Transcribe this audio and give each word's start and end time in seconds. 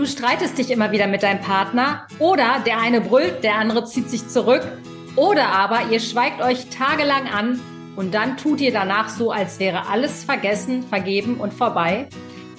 Du 0.00 0.06
streitest 0.06 0.56
dich 0.56 0.70
immer 0.70 0.92
wieder 0.92 1.06
mit 1.06 1.22
deinem 1.22 1.42
Partner 1.42 2.06
oder 2.18 2.62
der 2.64 2.80
eine 2.80 3.02
brüllt, 3.02 3.44
der 3.44 3.56
andere 3.56 3.84
zieht 3.84 4.08
sich 4.08 4.26
zurück 4.28 4.66
oder 5.14 5.48
aber 5.48 5.90
ihr 5.90 6.00
schweigt 6.00 6.40
euch 6.40 6.70
tagelang 6.70 7.28
an 7.28 7.60
und 7.96 8.14
dann 8.14 8.38
tut 8.38 8.62
ihr 8.62 8.72
danach 8.72 9.10
so, 9.10 9.30
als 9.30 9.60
wäre 9.60 9.90
alles 9.90 10.24
vergessen, 10.24 10.84
vergeben 10.84 11.34
und 11.34 11.52
vorbei. 11.52 12.08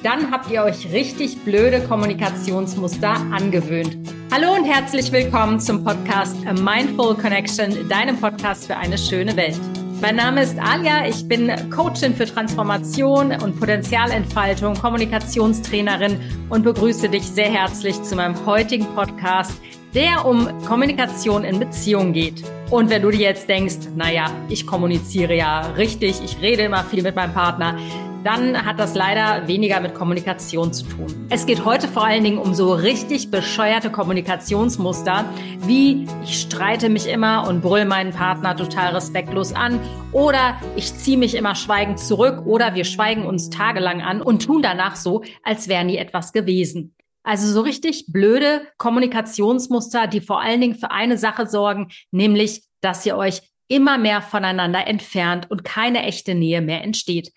Dann 0.04 0.30
habt 0.30 0.52
ihr 0.52 0.62
euch 0.62 0.92
richtig 0.92 1.44
blöde 1.44 1.82
Kommunikationsmuster 1.82 3.10
angewöhnt. 3.32 3.98
Hallo 4.32 4.54
und 4.54 4.66
herzlich 4.66 5.12
willkommen 5.12 5.60
zum 5.60 5.84
Podcast 5.84 6.36
A 6.46 6.54
Mindful 6.54 7.16
Connection, 7.16 7.90
deinem 7.90 8.18
Podcast 8.18 8.68
für 8.68 8.78
eine 8.78 9.00
schöne 9.00 9.36
Welt. 9.36 9.60
Mein 10.02 10.16
Name 10.16 10.42
ist 10.42 10.58
Alia, 10.58 11.08
ich 11.08 11.28
bin 11.28 11.52
Coachin 11.70 12.16
für 12.16 12.26
Transformation 12.26 13.34
und 13.34 13.60
Potenzialentfaltung, 13.60 14.74
Kommunikationstrainerin 14.74 16.20
und 16.50 16.64
begrüße 16.64 17.08
dich 17.08 17.22
sehr 17.22 17.52
herzlich 17.52 18.02
zu 18.02 18.16
meinem 18.16 18.44
heutigen 18.48 18.88
Podcast, 18.96 19.54
der 19.94 20.26
um 20.26 20.48
Kommunikation 20.66 21.44
in 21.44 21.60
Beziehungen 21.60 22.14
geht. 22.14 22.44
Und 22.72 22.90
wenn 22.90 23.04
du 23.04 23.12
dir 23.12 23.20
jetzt 23.20 23.48
denkst, 23.48 23.90
naja, 23.96 24.32
ich 24.50 24.66
kommuniziere 24.66 25.36
ja 25.36 25.68
richtig, 25.78 26.20
ich 26.26 26.42
rede 26.42 26.64
immer 26.64 26.84
viel 26.84 27.04
mit 27.04 27.16
meinem 27.16 27.36
Partner, 27.36 27.78
dann 28.24 28.66
hat 28.66 28.80
das 28.80 28.96
leider 28.96 29.48
weniger 29.48 29.80
mit 29.80 29.94
Kommunikation 29.94 30.74
zu 30.74 30.86
tun. 30.86 31.28
Es 31.30 31.46
geht 31.46 31.66
heute 31.66 31.88
vor 31.88 32.06
allen 32.06 32.24
Dingen 32.24 32.38
um 32.38 32.54
so 32.54 32.74
richtig 32.74 33.32
bescheuerte 33.32 33.90
Kommunikationsmuster, 33.90 35.26
wie 35.66 36.08
ich 36.24 36.42
streite 36.42 36.90
mich 36.90 37.08
immer 37.08 37.48
und 37.48 37.62
brüll 37.62 37.86
meinen 37.86 38.12
Partner 38.12 38.56
total 38.56 38.94
respektlos 38.94 39.54
an 39.54 39.80
oder 40.12 40.60
ich 40.76 40.94
ziehe 40.96 41.18
mich 41.18 41.36
immer 41.36 41.56
schweigend 41.56 42.00
zurück 42.00 42.46
oder 42.46 42.76
wir 42.76 42.84
schweigen 42.84 43.26
uns 43.26 43.50
tagelang 43.50 44.02
an 44.02 44.22
und 44.22 44.46
tun 44.46 44.62
danach 44.62 44.96
so, 44.96 45.24
als 45.44 45.68
wäre 45.68 45.86
nie 45.86 45.98
etwas 45.98 46.34
gewesen. 46.34 46.96
Also 47.24 47.52
so 47.52 47.62
richtig 47.62 48.06
blöde 48.08 48.68
Kommunikationsmuster, 48.78 50.08
die 50.08 50.22
vor 50.22 50.42
allen 50.42 50.62
Dingen 50.62 50.76
für 50.76 50.92
eine 50.92 51.18
Sache 51.18 51.46
sorgen, 51.48 51.90
nämlich, 52.12 52.64
dass 52.82 53.06
ihr 53.06 53.16
euch 53.16 53.42
immer 53.68 53.98
mehr 53.98 54.22
voneinander 54.22 54.86
entfernt 54.88 55.50
und 55.50 55.64
keine 55.64 56.04
echte 56.04 56.36
Nähe 56.36 56.62
mehr 56.62 56.84
entsteht. 56.84 57.32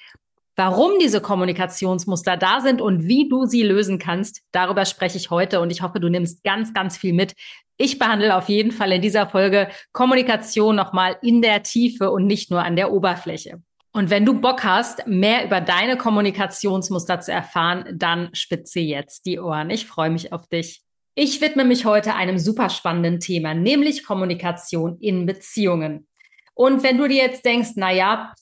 Warum 0.57 0.93
diese 1.01 1.21
Kommunikationsmuster 1.21 2.37
da 2.37 2.61
sind 2.61 2.81
und 2.81 3.09
wie 3.09 3.29
du 3.29 3.45
sie 3.45 3.65
lösen 3.65 3.99
kannst, 3.99 4.43
darüber 4.53 4.85
spreche 4.85 5.19
ich 5.19 5.31
heute 5.31 5.61
und 5.61 5.71
ich 5.71 5.83
hoffe, 5.83 5.99
du 5.99 6.09
nimmst 6.09 6.45
ganz, 6.45 6.73
ganz 6.73 6.97
viel 6.97 7.13
mit. 7.13 7.35
Ich 7.77 7.99
behandle 7.99 8.37
auf 8.37 8.49
jeden 8.49 8.71
Fall 8.71 8.93
in 8.93 9.03
dieser 9.03 9.27
Folge 9.27 9.69
Kommunikation 9.93 10.77
nochmal 10.77 11.17
in 11.23 11.43
der 11.43 11.65
Tiefe 11.65 12.13
und 12.13 12.27
nicht 12.27 12.53
nur 12.53 12.63
an 12.63 12.77
der 12.77 12.93
Oberfläche. 12.93 13.61
Und 13.93 14.11
wenn 14.11 14.25
du 14.25 14.41
Bock 14.41 14.63
hast, 14.65 15.07
mehr 15.07 15.45
über 15.45 15.61
deine 15.61 15.97
Kommunikationsmuster 15.97 17.21
zu 17.21 17.33
erfahren, 17.33 17.85
dann 17.93 18.31
spitze 18.33 18.81
jetzt 18.81 19.27
die 19.27 19.41
Ohren. 19.41 19.71
Ich 19.71 19.87
freue 19.87 20.11
mich 20.11 20.33
auf 20.33 20.49
dich. 20.49 20.83
Ich 21.17 21.41
widme 21.41 21.65
mich 21.65 21.85
heute 21.85 22.15
einem 22.15 22.39
super 22.39 22.71
spannenden 22.71 23.21
Thema, 23.21 23.55
nämlich 23.55 24.05
Kommunikation 24.05 24.99
in 24.99 25.27
Beziehungen. 25.27 26.09
Und 26.55 26.83
wenn 26.83 26.99
du 26.99 27.09
dir 27.09 27.23
jetzt 27.23 27.45
denkst, 27.45 27.71
na 27.77 27.93
ja, 27.93 28.33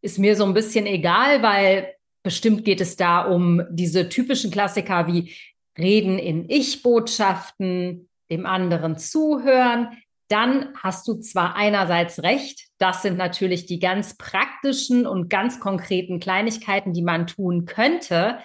ist 0.00 0.18
mir 0.18 0.36
so 0.36 0.44
ein 0.44 0.54
bisschen 0.54 0.86
egal, 0.86 1.42
weil 1.42 1.94
bestimmt 2.22 2.64
geht 2.64 2.80
es 2.80 2.96
da 2.96 3.22
um 3.22 3.62
diese 3.70 4.08
typischen 4.08 4.50
Klassiker 4.50 5.06
wie 5.06 5.34
Reden 5.78 6.18
in 6.18 6.48
Ich-Botschaften, 6.48 8.08
dem 8.30 8.46
anderen 8.46 8.98
zuhören. 8.98 9.96
Dann 10.28 10.74
hast 10.74 11.08
du 11.08 11.14
zwar 11.14 11.56
einerseits 11.56 12.22
recht, 12.22 12.68
das 12.78 13.02
sind 13.02 13.16
natürlich 13.16 13.64
die 13.64 13.78
ganz 13.78 14.16
praktischen 14.18 15.06
und 15.06 15.30
ganz 15.30 15.58
konkreten 15.58 16.20
Kleinigkeiten, 16.20 16.92
die 16.92 17.02
man 17.02 17.26
tun 17.26 17.64
könnte. 17.64 18.38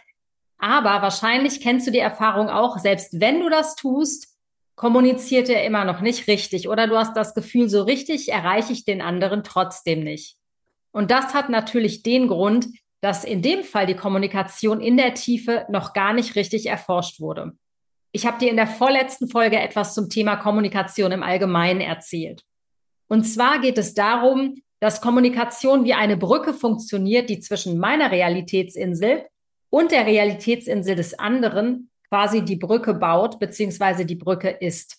Aber 0.57 1.01
wahrscheinlich 1.01 1.59
kennst 1.59 1.87
du 1.87 1.91
die 1.91 1.99
Erfahrung 1.99 2.47
auch, 2.47 2.79
selbst 2.79 3.19
wenn 3.19 3.41
du 3.41 3.49
das 3.49 3.75
tust, 3.75 4.29
kommuniziert 4.75 5.49
er 5.49 5.65
immer 5.65 5.83
noch 5.83 5.99
nicht 5.99 6.27
richtig 6.27 6.69
oder 6.69 6.87
du 6.87 6.97
hast 6.97 7.17
das 7.17 7.35
Gefühl, 7.35 7.69
so 7.69 7.83
richtig 7.83 8.31
erreiche 8.31 8.71
ich 8.71 8.85
den 8.85 9.01
anderen 9.01 9.43
trotzdem 9.43 10.03
nicht. 10.03 10.37
Und 10.93 11.11
das 11.11 11.33
hat 11.33 11.49
natürlich 11.49 12.03
den 12.03 12.29
Grund, 12.29 12.67
dass 13.01 13.25
in 13.25 13.41
dem 13.41 13.63
Fall 13.63 13.85
die 13.85 13.95
Kommunikation 13.95 14.79
in 14.79 14.95
der 14.95 15.13
Tiefe 15.13 15.65
noch 15.69 15.91
gar 15.91 16.13
nicht 16.13 16.37
richtig 16.37 16.67
erforscht 16.67 17.19
wurde. 17.19 17.51
Ich 18.13 18.25
habe 18.25 18.37
dir 18.37 18.49
in 18.49 18.55
der 18.55 18.67
vorletzten 18.67 19.27
Folge 19.27 19.59
etwas 19.59 19.93
zum 19.93 20.09
Thema 20.09 20.37
Kommunikation 20.37 21.11
im 21.11 21.23
Allgemeinen 21.23 21.81
erzählt. 21.81 22.43
Und 23.09 23.25
zwar 23.25 23.59
geht 23.59 23.77
es 23.77 23.93
darum, 23.93 24.61
dass 24.79 25.01
Kommunikation 25.01 25.83
wie 25.83 25.93
eine 25.93 26.15
Brücke 26.15 26.53
funktioniert, 26.53 27.29
die 27.29 27.39
zwischen 27.39 27.77
meiner 27.77 28.11
Realitätsinsel 28.11 29.25
und 29.69 29.91
der 29.91 30.05
Realitätsinsel 30.05 30.95
des 30.95 31.17
anderen 31.17 31.89
quasi 32.07 32.45
die 32.45 32.55
Brücke 32.55 32.93
baut, 32.93 33.39
beziehungsweise 33.39 34.05
die 34.05 34.15
Brücke 34.15 34.49
ist. 34.49 34.97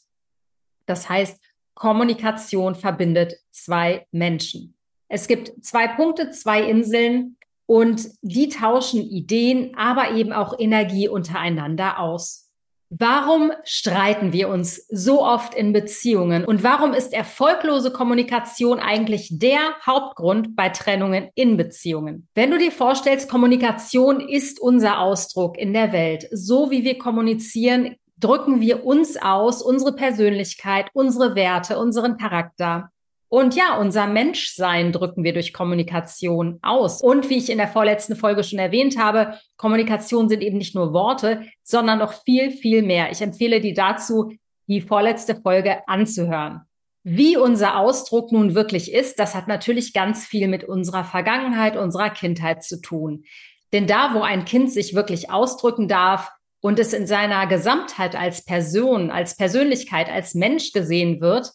Das 0.86 1.08
heißt, 1.08 1.40
Kommunikation 1.74 2.74
verbindet 2.74 3.34
zwei 3.50 4.06
Menschen. 4.10 4.73
Es 5.14 5.28
gibt 5.28 5.64
zwei 5.64 5.86
Punkte, 5.86 6.30
zwei 6.30 6.64
Inseln 6.64 7.36
und 7.66 8.08
die 8.22 8.48
tauschen 8.48 9.00
Ideen, 9.00 9.76
aber 9.76 10.10
eben 10.10 10.32
auch 10.32 10.58
Energie 10.58 11.06
untereinander 11.06 12.00
aus. 12.00 12.50
Warum 12.90 13.52
streiten 13.62 14.32
wir 14.32 14.48
uns 14.48 14.88
so 14.88 15.24
oft 15.24 15.54
in 15.54 15.72
Beziehungen 15.72 16.44
und 16.44 16.64
warum 16.64 16.94
ist 16.94 17.12
erfolglose 17.12 17.92
Kommunikation 17.92 18.80
eigentlich 18.80 19.28
der 19.38 19.60
Hauptgrund 19.86 20.56
bei 20.56 20.70
Trennungen 20.70 21.28
in 21.36 21.56
Beziehungen? 21.56 22.26
Wenn 22.34 22.50
du 22.50 22.58
dir 22.58 22.72
vorstellst, 22.72 23.30
Kommunikation 23.30 24.18
ist 24.18 24.60
unser 24.60 24.98
Ausdruck 24.98 25.56
in 25.56 25.72
der 25.72 25.92
Welt. 25.92 26.26
So 26.32 26.72
wie 26.72 26.82
wir 26.82 26.98
kommunizieren, 26.98 27.94
drücken 28.18 28.60
wir 28.60 28.84
uns 28.84 29.16
aus, 29.16 29.62
unsere 29.62 29.94
Persönlichkeit, 29.94 30.86
unsere 30.92 31.36
Werte, 31.36 31.78
unseren 31.78 32.16
Charakter. 32.16 32.90
Und 33.34 33.56
ja, 33.56 33.78
unser 33.78 34.06
Menschsein 34.06 34.92
drücken 34.92 35.24
wir 35.24 35.32
durch 35.32 35.52
Kommunikation 35.52 36.60
aus. 36.62 37.02
Und 37.02 37.30
wie 37.30 37.38
ich 37.38 37.50
in 37.50 37.58
der 37.58 37.66
vorletzten 37.66 38.14
Folge 38.14 38.44
schon 38.44 38.60
erwähnt 38.60 38.96
habe, 38.96 39.40
Kommunikation 39.56 40.28
sind 40.28 40.40
eben 40.40 40.56
nicht 40.56 40.76
nur 40.76 40.92
Worte, 40.92 41.42
sondern 41.64 41.98
noch 41.98 42.12
viel, 42.22 42.52
viel 42.52 42.82
mehr. 42.82 43.10
Ich 43.10 43.22
empfehle 43.22 43.60
dir 43.60 43.74
dazu, 43.74 44.30
die 44.68 44.80
vorletzte 44.80 45.34
Folge 45.34 45.78
anzuhören. 45.88 46.60
Wie 47.02 47.36
unser 47.36 47.76
Ausdruck 47.76 48.30
nun 48.30 48.54
wirklich 48.54 48.92
ist, 48.92 49.18
das 49.18 49.34
hat 49.34 49.48
natürlich 49.48 49.92
ganz 49.92 50.24
viel 50.24 50.46
mit 50.46 50.62
unserer 50.62 51.02
Vergangenheit, 51.02 51.76
unserer 51.76 52.10
Kindheit 52.10 52.62
zu 52.62 52.80
tun. 52.80 53.24
Denn 53.72 53.88
da, 53.88 54.14
wo 54.14 54.20
ein 54.20 54.44
Kind 54.44 54.70
sich 54.70 54.94
wirklich 54.94 55.32
ausdrücken 55.32 55.88
darf 55.88 56.30
und 56.60 56.78
es 56.78 56.92
in 56.92 57.08
seiner 57.08 57.48
Gesamtheit 57.48 58.14
als 58.14 58.44
Person, 58.44 59.10
als 59.10 59.36
Persönlichkeit, 59.36 60.08
als 60.08 60.34
Mensch 60.34 60.70
gesehen 60.70 61.20
wird, 61.20 61.50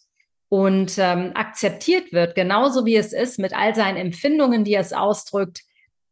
und 0.50 0.98
ähm, 0.98 1.30
akzeptiert 1.34 2.12
wird, 2.12 2.34
genauso 2.34 2.84
wie 2.84 2.96
es 2.96 3.14
ist, 3.14 3.38
mit 3.38 3.54
all 3.54 3.74
seinen 3.74 3.96
Empfindungen, 3.96 4.64
die 4.64 4.74
es 4.74 4.92
ausdrückt, 4.92 5.62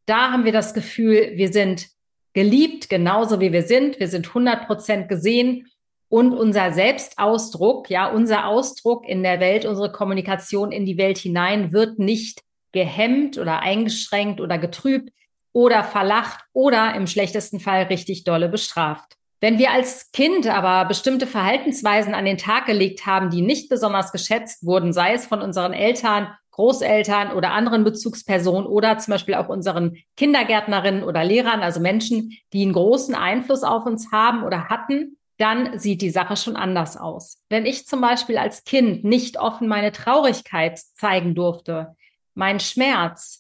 da 0.06 0.31
haben 0.31 0.47
wir 0.47 0.53
das 0.53 0.72
Gefühl, 0.72 1.32
wir 1.34 1.53
sind 1.53 1.88
geliebt, 2.32 2.88
genauso 2.88 3.41
wie 3.41 3.53
wir 3.53 3.62
sind. 3.62 3.99
Wir 3.99 4.09
sind 4.09 4.28
100 4.28 4.66
Prozent 4.66 5.09
gesehen. 5.09 5.66
Und 6.09 6.32
unser 6.32 6.72
Selbstausdruck, 6.72 7.91
ja, 7.91 8.10
unser 8.10 8.47
Ausdruck 8.47 9.06
in 9.06 9.22
der 9.22 9.41
Welt, 9.41 9.66
unsere 9.66 9.93
Kommunikation 9.93 10.72
in 10.72 10.87
die 10.87 10.97
Welt 10.97 11.19
hinein 11.19 11.72
wird 11.72 11.99
nicht 11.99 12.43
gehemmt 12.72 13.37
oder 13.37 13.60
eingeschränkt 13.60 14.41
oder 14.41 14.56
getrübt 14.56 15.10
oder 15.53 15.82
verlacht 15.82 16.44
oder 16.53 16.94
im 16.94 17.06
schlechtesten 17.06 17.60
Fall 17.60 17.82
richtig 17.84 18.25
dolle 18.25 18.49
bestraft. 18.49 19.18
Wenn 19.41 19.59
wir 19.59 19.71
als 19.71 20.10
Kind 20.10 20.47
aber 20.49 20.88
bestimmte 20.88 21.26
Verhaltensweisen 21.26 22.15
an 22.15 22.25
den 22.25 22.38
Tag 22.38 22.66
gelegt 22.66 23.06
haben, 23.06 23.31
die 23.31 23.43
nicht 23.43 23.69
besonders 23.69 24.10
geschätzt 24.10 24.66
wurden, 24.66 24.93
sei 24.93 25.15
es 25.15 25.26
von 25.26 25.41
unseren 25.41 25.72
Eltern, 25.72 26.28
Großeltern 26.50 27.31
oder 27.31 27.53
anderen 27.53 27.84
Bezugspersonen 27.84 28.66
oder 28.66 28.99
zum 28.99 29.12
Beispiel 29.12 29.34
auch 29.34 29.49
unseren 29.49 29.97
Kindergärtnerinnen 30.16 31.04
oder 31.04 31.22
Lehrern, 31.22 31.60
also 31.60 31.78
Menschen, 31.78 32.37
die 32.53 32.62
einen 32.62 32.72
großen 32.72 33.15
Einfluss 33.15 33.62
auf 33.62 33.87
uns 33.87 34.10
haben 34.10 34.43
oder 34.43 34.69
hatten, 34.69 35.19
dann 35.37 35.79
sieht 35.79 36.02
die 36.02 36.11
Sache 36.11 36.37
schon 36.37 36.56
anders 36.56 36.96
aus. 36.96 37.38
Wenn 37.49 37.64
ich 37.64 37.87
zum 37.87 38.00
Beispiel 38.00 38.38
als 38.38 38.64
Kind 38.64 39.05
nicht 39.05 39.38
offen 39.38 39.69
meine 39.69 39.93
Traurigkeit 39.93 40.81
zeigen 40.96 41.37
durfte, 41.37 41.94
mein 42.34 42.58
Schmerz, 42.58 43.38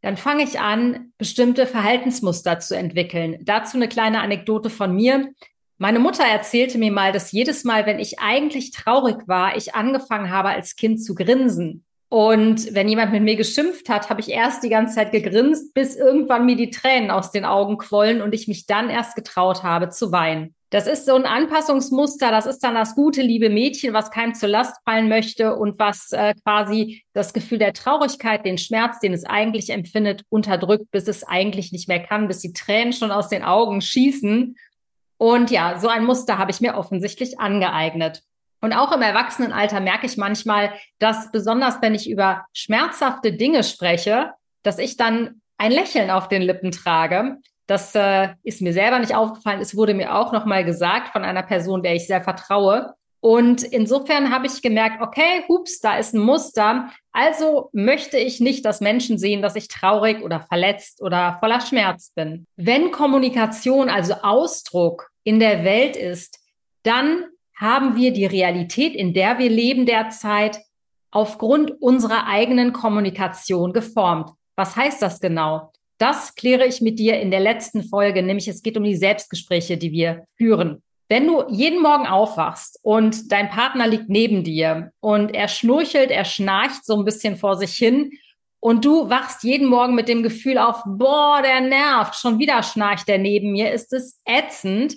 dann 0.00 0.16
fange 0.16 0.44
ich 0.44 0.60
an, 0.60 1.12
bestimmte 1.18 1.66
Verhaltensmuster 1.66 2.60
zu 2.60 2.76
entwickeln. 2.76 3.38
Dazu 3.42 3.76
eine 3.76 3.88
kleine 3.88 4.20
Anekdote 4.20 4.70
von 4.70 4.94
mir. 4.94 5.32
Meine 5.76 5.98
Mutter 5.98 6.24
erzählte 6.24 6.78
mir 6.78 6.92
mal, 6.92 7.12
dass 7.12 7.32
jedes 7.32 7.64
Mal, 7.64 7.86
wenn 7.86 7.98
ich 7.98 8.18
eigentlich 8.20 8.70
traurig 8.70 9.26
war, 9.26 9.56
ich 9.56 9.74
angefangen 9.74 10.30
habe, 10.30 10.50
als 10.50 10.76
Kind 10.76 11.02
zu 11.02 11.14
grinsen. 11.14 11.84
Und 12.08 12.74
wenn 12.74 12.88
jemand 12.88 13.12
mit 13.12 13.22
mir 13.22 13.36
geschimpft 13.36 13.88
hat, 13.88 14.08
habe 14.08 14.20
ich 14.20 14.30
erst 14.30 14.62
die 14.62 14.70
ganze 14.70 14.94
Zeit 14.94 15.12
gegrinst, 15.12 15.74
bis 15.74 15.94
irgendwann 15.94 16.46
mir 16.46 16.56
die 16.56 16.70
Tränen 16.70 17.10
aus 17.10 17.32
den 17.32 17.44
Augen 17.44 17.76
quollen 17.76 18.22
und 18.22 18.34
ich 18.34 18.48
mich 18.48 18.66
dann 18.66 18.88
erst 18.88 19.14
getraut 19.14 19.62
habe 19.62 19.90
zu 19.90 20.10
weinen. 20.10 20.54
Das 20.70 20.86
ist 20.86 21.06
so 21.06 21.14
ein 21.14 21.24
Anpassungsmuster, 21.24 22.30
das 22.30 22.44
ist 22.44 22.62
dann 22.62 22.74
das 22.74 22.94
gute, 22.94 23.22
liebe 23.22 23.48
Mädchen, 23.48 23.94
was 23.94 24.10
keinem 24.10 24.34
zur 24.34 24.50
Last 24.50 24.76
fallen 24.84 25.08
möchte 25.08 25.56
und 25.56 25.78
was 25.78 26.12
äh, 26.12 26.34
quasi 26.44 27.04
das 27.14 27.32
Gefühl 27.32 27.58
der 27.58 27.72
Traurigkeit, 27.72 28.44
den 28.44 28.58
Schmerz, 28.58 29.00
den 29.00 29.14
es 29.14 29.24
eigentlich 29.24 29.70
empfindet, 29.70 30.24
unterdrückt, 30.28 30.90
bis 30.90 31.08
es 31.08 31.24
eigentlich 31.24 31.72
nicht 31.72 31.88
mehr 31.88 32.00
kann, 32.00 32.28
bis 32.28 32.40
die 32.40 32.52
Tränen 32.52 32.92
schon 32.92 33.10
aus 33.10 33.28
den 33.30 33.42
Augen 33.42 33.80
schießen. 33.80 34.56
Und 35.16 35.50
ja, 35.50 35.78
so 35.78 35.88
ein 35.88 36.04
Muster 36.04 36.36
habe 36.36 36.50
ich 36.50 36.60
mir 36.60 36.74
offensichtlich 36.74 37.40
angeeignet. 37.40 38.22
Und 38.60 38.72
auch 38.74 38.92
im 38.92 39.02
Erwachsenenalter 39.02 39.80
merke 39.80 40.06
ich 40.06 40.16
manchmal, 40.16 40.74
dass 40.98 41.30
besonders 41.30 41.80
wenn 41.80 41.94
ich 41.94 42.10
über 42.10 42.44
schmerzhafte 42.52 43.32
Dinge 43.32 43.64
spreche, 43.64 44.32
dass 44.62 44.78
ich 44.78 44.96
dann 44.96 45.40
ein 45.56 45.72
Lächeln 45.72 46.10
auf 46.10 46.28
den 46.28 46.42
Lippen 46.42 46.72
trage. 46.72 47.38
Das 47.68 47.94
äh, 47.94 48.30
ist 48.42 48.62
mir 48.62 48.72
selber 48.72 48.98
nicht 48.98 49.14
aufgefallen. 49.14 49.60
Es 49.60 49.76
wurde 49.76 49.92
mir 49.94 50.16
auch 50.16 50.32
nochmal 50.32 50.64
gesagt 50.64 51.08
von 51.08 51.22
einer 51.22 51.42
Person, 51.42 51.82
der 51.82 51.94
ich 51.94 52.06
sehr 52.06 52.22
vertraue. 52.22 52.94
Und 53.20 53.62
insofern 53.62 54.32
habe 54.32 54.46
ich 54.46 54.62
gemerkt, 54.62 55.02
okay, 55.02 55.44
hups, 55.48 55.80
da 55.80 55.98
ist 55.98 56.14
ein 56.14 56.20
Muster. 56.20 56.88
Also 57.12 57.68
möchte 57.74 58.16
ich 58.16 58.40
nicht, 58.40 58.64
dass 58.64 58.80
Menschen 58.80 59.18
sehen, 59.18 59.42
dass 59.42 59.54
ich 59.54 59.68
traurig 59.68 60.22
oder 60.22 60.40
verletzt 60.40 61.02
oder 61.02 61.36
voller 61.40 61.60
Schmerz 61.60 62.12
bin. 62.14 62.46
Wenn 62.56 62.90
Kommunikation, 62.90 63.90
also 63.90 64.14
Ausdruck 64.22 65.10
in 65.22 65.38
der 65.38 65.62
Welt 65.62 65.94
ist, 65.94 66.38
dann 66.84 67.26
haben 67.54 67.96
wir 67.96 68.12
die 68.14 68.26
Realität, 68.26 68.94
in 68.94 69.12
der 69.12 69.38
wir 69.38 69.50
leben 69.50 69.84
derzeit, 69.84 70.60
aufgrund 71.10 71.82
unserer 71.82 72.26
eigenen 72.28 72.72
Kommunikation 72.72 73.74
geformt. 73.74 74.30
Was 74.56 74.74
heißt 74.74 75.02
das 75.02 75.20
genau? 75.20 75.72
Das 75.98 76.34
kläre 76.36 76.66
ich 76.66 76.80
mit 76.80 76.98
dir 76.98 77.20
in 77.20 77.30
der 77.30 77.40
letzten 77.40 77.82
Folge, 77.82 78.22
nämlich 78.22 78.48
es 78.48 78.62
geht 78.62 78.76
um 78.76 78.84
die 78.84 78.96
Selbstgespräche, 78.96 79.76
die 79.76 79.92
wir 79.92 80.24
führen. 80.36 80.82
Wenn 81.08 81.26
du 81.26 81.44
jeden 81.48 81.82
Morgen 81.82 82.06
aufwachst 82.06 82.78
und 82.82 83.32
dein 83.32 83.48
Partner 83.48 83.86
liegt 83.86 84.08
neben 84.08 84.44
dir 84.44 84.92
und 85.00 85.34
er 85.34 85.48
schnurchelt, 85.48 86.10
er 86.10 86.24
schnarcht 86.24 86.84
so 86.84 86.96
ein 86.96 87.04
bisschen 87.04 87.36
vor 87.36 87.56
sich 87.56 87.74
hin 87.74 88.12
und 88.60 88.84
du 88.84 89.08
wachst 89.08 89.42
jeden 89.42 89.68
Morgen 89.68 89.94
mit 89.94 90.08
dem 90.08 90.22
Gefühl 90.22 90.58
auf, 90.58 90.82
boah, 90.84 91.40
der 91.42 91.62
nervt, 91.62 92.14
schon 92.14 92.38
wieder 92.38 92.62
schnarcht 92.62 93.08
der 93.08 93.18
neben 93.18 93.52
mir, 93.52 93.72
ist 93.72 93.92
es 93.92 94.20
ätzend. 94.24 94.96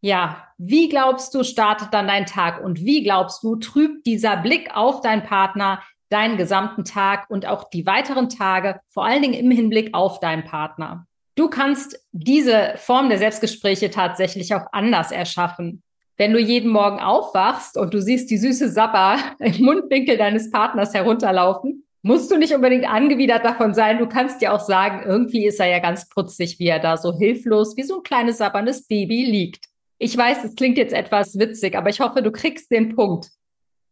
Ja, 0.00 0.48
wie 0.58 0.88
glaubst 0.88 1.34
du, 1.34 1.42
startet 1.42 1.92
dann 1.92 2.08
dein 2.08 2.26
Tag 2.26 2.62
und 2.62 2.84
wie 2.84 3.02
glaubst 3.02 3.42
du, 3.42 3.56
trübt 3.56 4.06
dieser 4.06 4.36
Blick 4.36 4.74
auf 4.74 5.00
deinen 5.00 5.24
Partner 5.24 5.82
deinen 6.12 6.36
gesamten 6.36 6.84
Tag 6.84 7.30
und 7.30 7.46
auch 7.46 7.70
die 7.70 7.86
weiteren 7.86 8.28
Tage, 8.28 8.80
vor 8.88 9.04
allen 9.04 9.22
Dingen 9.22 9.34
im 9.34 9.50
Hinblick 9.50 9.94
auf 9.94 10.20
deinen 10.20 10.44
Partner? 10.44 11.06
Du 11.34 11.48
kannst 11.48 11.98
diese 12.12 12.74
Form 12.76 13.08
der 13.08 13.18
Selbstgespräche 13.18 13.90
tatsächlich 13.90 14.54
auch 14.54 14.66
anders 14.72 15.10
erschaffen. 15.10 15.82
Wenn 16.18 16.32
du 16.32 16.38
jeden 16.38 16.70
Morgen 16.70 17.00
aufwachst 17.00 17.78
und 17.78 17.94
du 17.94 18.02
siehst 18.02 18.30
die 18.30 18.36
süße 18.36 18.68
Sapper 18.68 19.16
im 19.38 19.64
Mundwinkel 19.64 20.18
deines 20.18 20.50
Partners 20.50 20.92
herunterlaufen, 20.92 21.84
musst 22.02 22.30
du 22.30 22.36
nicht 22.36 22.54
unbedingt 22.54 22.86
angewidert 22.86 23.44
davon 23.44 23.74
sein. 23.74 23.98
Du 23.98 24.06
kannst 24.06 24.42
dir 24.42 24.52
auch 24.52 24.60
sagen, 24.60 25.02
irgendwie 25.06 25.46
ist 25.46 25.60
er 25.60 25.68
ja 25.68 25.78
ganz 25.78 26.08
putzig, 26.08 26.58
wie 26.58 26.66
er 26.66 26.80
da 26.80 26.96
so 26.96 27.16
hilflos 27.16 27.76
wie 27.76 27.84
so 27.84 27.96
ein 27.96 28.02
kleines 28.02 28.38
sabberndes 28.38 28.86
Baby 28.86 29.24
liegt. 29.24 29.66
Ich 29.98 30.16
weiß, 30.16 30.44
es 30.44 30.56
klingt 30.56 30.78
jetzt 30.78 30.92
etwas 30.92 31.38
witzig, 31.38 31.76
aber 31.76 31.88
ich 31.88 32.00
hoffe, 32.00 32.22
du 32.22 32.32
kriegst 32.32 32.70
den 32.70 32.94
Punkt. 32.94 33.28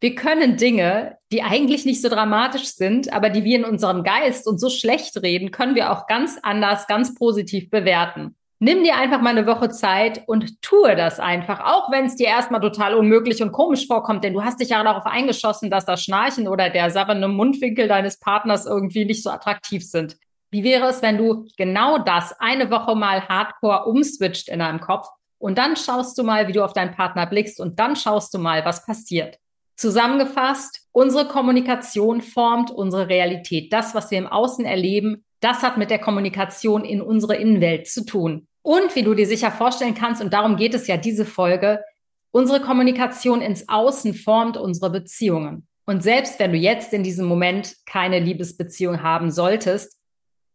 Wir 0.03 0.15
können 0.15 0.57
Dinge, 0.57 1.19
die 1.31 1.43
eigentlich 1.43 1.85
nicht 1.85 2.01
so 2.01 2.09
dramatisch 2.09 2.69
sind, 2.69 3.13
aber 3.13 3.29
die 3.29 3.45
wir 3.45 3.59
in 3.59 3.67
unserem 3.67 4.03
Geist 4.03 4.47
und 4.47 4.59
so 4.59 4.71
schlecht 4.71 5.23
reden, 5.23 5.51
können 5.51 5.75
wir 5.75 5.93
auch 5.93 6.07
ganz 6.07 6.39
anders, 6.43 6.87
ganz 6.87 7.15
positiv 7.15 7.69
bewerten. 7.69 8.35
Nimm 8.61 8.83
dir 8.83 8.97
einfach 8.97 9.21
mal 9.21 9.37
eine 9.37 9.47
Woche 9.47 9.69
Zeit 9.69 10.23
und 10.27 10.63
tue 10.63 10.97
das 10.97 11.21
einfach, 11.21 11.61
auch 11.61 11.91
wenn 11.91 12.07
es 12.07 12.17
dir 12.17 12.29
erstmal 12.29 12.63
total 12.63 12.95
unmöglich 12.95 13.43
und 13.43 13.53
komisch 13.53 13.87
vorkommt, 13.87 14.25
denn 14.25 14.33
du 14.33 14.43
hast 14.43 14.61
dich 14.61 14.71
ja 14.71 14.83
darauf 14.83 15.05
eingeschossen, 15.05 15.71
dass 15.71 15.85
das 15.85 16.03
Schnarchen 16.03 16.49
oder 16.49 16.71
der 16.71 16.91
sabbernde 16.91 17.29
Mundwinkel 17.29 17.87
deines 17.87 18.19
Partners 18.19 18.65
irgendwie 18.65 19.05
nicht 19.05 19.23
so 19.23 19.31
attraktiv 19.31 19.87
sind. 19.87 20.17
Wie 20.51 20.65
wäre 20.65 20.89
es, 20.89 21.03
wenn 21.03 21.19
du 21.19 21.47
genau 21.59 21.99
das 21.99 22.39
eine 22.41 22.71
Woche 22.71 22.95
mal 22.95 23.29
hardcore 23.29 23.85
umswitcht 23.85 24.49
in 24.49 24.61
deinem 24.61 24.81
Kopf 24.81 25.09
und 25.39 25.59
dann 25.59 25.77
schaust 25.77 26.17
du 26.17 26.23
mal, 26.23 26.49
wie 26.49 26.53
du 26.53 26.65
auf 26.65 26.73
deinen 26.73 26.95
Partner 26.95 27.27
blickst 27.27 27.61
und 27.61 27.79
dann 27.79 27.97
schaust 27.97 28.33
du 28.33 28.39
mal, 28.39 28.65
was 28.65 28.85
passiert. 28.85 29.39
Zusammengefasst, 29.81 30.83
unsere 30.93 31.27
Kommunikation 31.27 32.21
formt 32.21 32.71
unsere 32.71 33.09
Realität. 33.09 33.73
Das, 33.73 33.95
was 33.95 34.11
wir 34.11 34.19
im 34.19 34.27
Außen 34.27 34.67
erleben, 34.67 35.25
das 35.41 35.63
hat 35.63 35.79
mit 35.79 35.89
der 35.89 35.99
Kommunikation 35.99 36.85
in 36.85 37.01
unsere 37.01 37.37
Innenwelt 37.37 37.89
zu 37.89 38.05
tun. 38.05 38.47
Und 38.61 38.95
wie 38.95 39.03
du 39.03 39.15
dir 39.15 39.27
sicher 39.27 39.51
vorstellen 39.51 39.95
kannst, 39.95 40.21
und 40.21 40.35
darum 40.35 40.57
geht 40.57 40.75
es 40.75 40.87
ja 40.87 40.99
diese 40.99 41.25
Folge, 41.25 41.83
unsere 42.31 42.61
Kommunikation 42.61 43.41
ins 43.41 43.71
Außen 43.71 44.13
formt 44.13 44.59
unsere 44.59 44.91
Beziehungen. 44.91 45.67
Und 45.87 46.03
selbst 46.03 46.39
wenn 46.39 46.53
du 46.53 46.59
jetzt 46.59 46.93
in 46.93 47.03
diesem 47.03 47.25
Moment 47.25 47.75
keine 47.87 48.19
Liebesbeziehung 48.19 49.03
haben 49.03 49.31
solltest, 49.31 49.97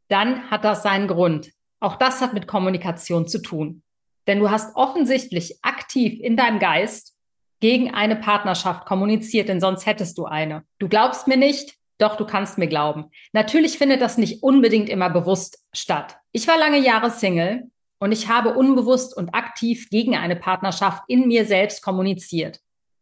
dann 0.07 0.51
hat 0.51 0.63
das 0.63 0.83
seinen 0.83 1.07
Grund. 1.07 1.49
Auch 1.79 1.95
das 1.95 2.21
hat 2.21 2.35
mit 2.35 2.45
Kommunikation 2.45 3.27
zu 3.27 3.41
tun. 3.41 3.81
Denn 4.27 4.37
du 4.37 4.51
hast 4.51 4.75
offensichtlich 4.75 5.57
aktiv 5.63 6.19
in 6.21 6.37
deinem 6.37 6.59
Geist 6.59 7.14
gegen 7.59 7.93
eine 7.93 8.15
Partnerschaft 8.15 8.85
kommuniziert, 8.85 9.49
denn 9.49 9.59
sonst 9.59 9.85
hättest 9.85 10.17
du 10.17 10.25
eine. 10.25 10.63
Du 10.79 10.87
glaubst 10.87 11.27
mir 11.27 11.37
nicht, 11.37 11.75
doch 11.97 12.17
du 12.17 12.25
kannst 12.25 12.57
mir 12.57 12.67
glauben. 12.67 13.05
Natürlich 13.31 13.77
findet 13.77 14.01
das 14.01 14.17
nicht 14.17 14.43
unbedingt 14.43 14.89
immer 14.89 15.09
bewusst 15.09 15.63
statt. 15.73 16.17
Ich 16.31 16.47
war 16.47 16.57
lange 16.57 16.79
Jahre 16.79 17.09
Single 17.09 17.69
und 17.99 18.11
ich 18.11 18.27
habe 18.27 18.55
unbewusst 18.55 19.15
und 19.15 19.33
aktiv 19.33 19.89
gegen 19.89 20.15
eine 20.15 20.35
Partnerschaft 20.35 21.03
in 21.07 21.27
mir 21.27 21.45
selbst 21.45 21.81
kommuniziert. 21.81 22.59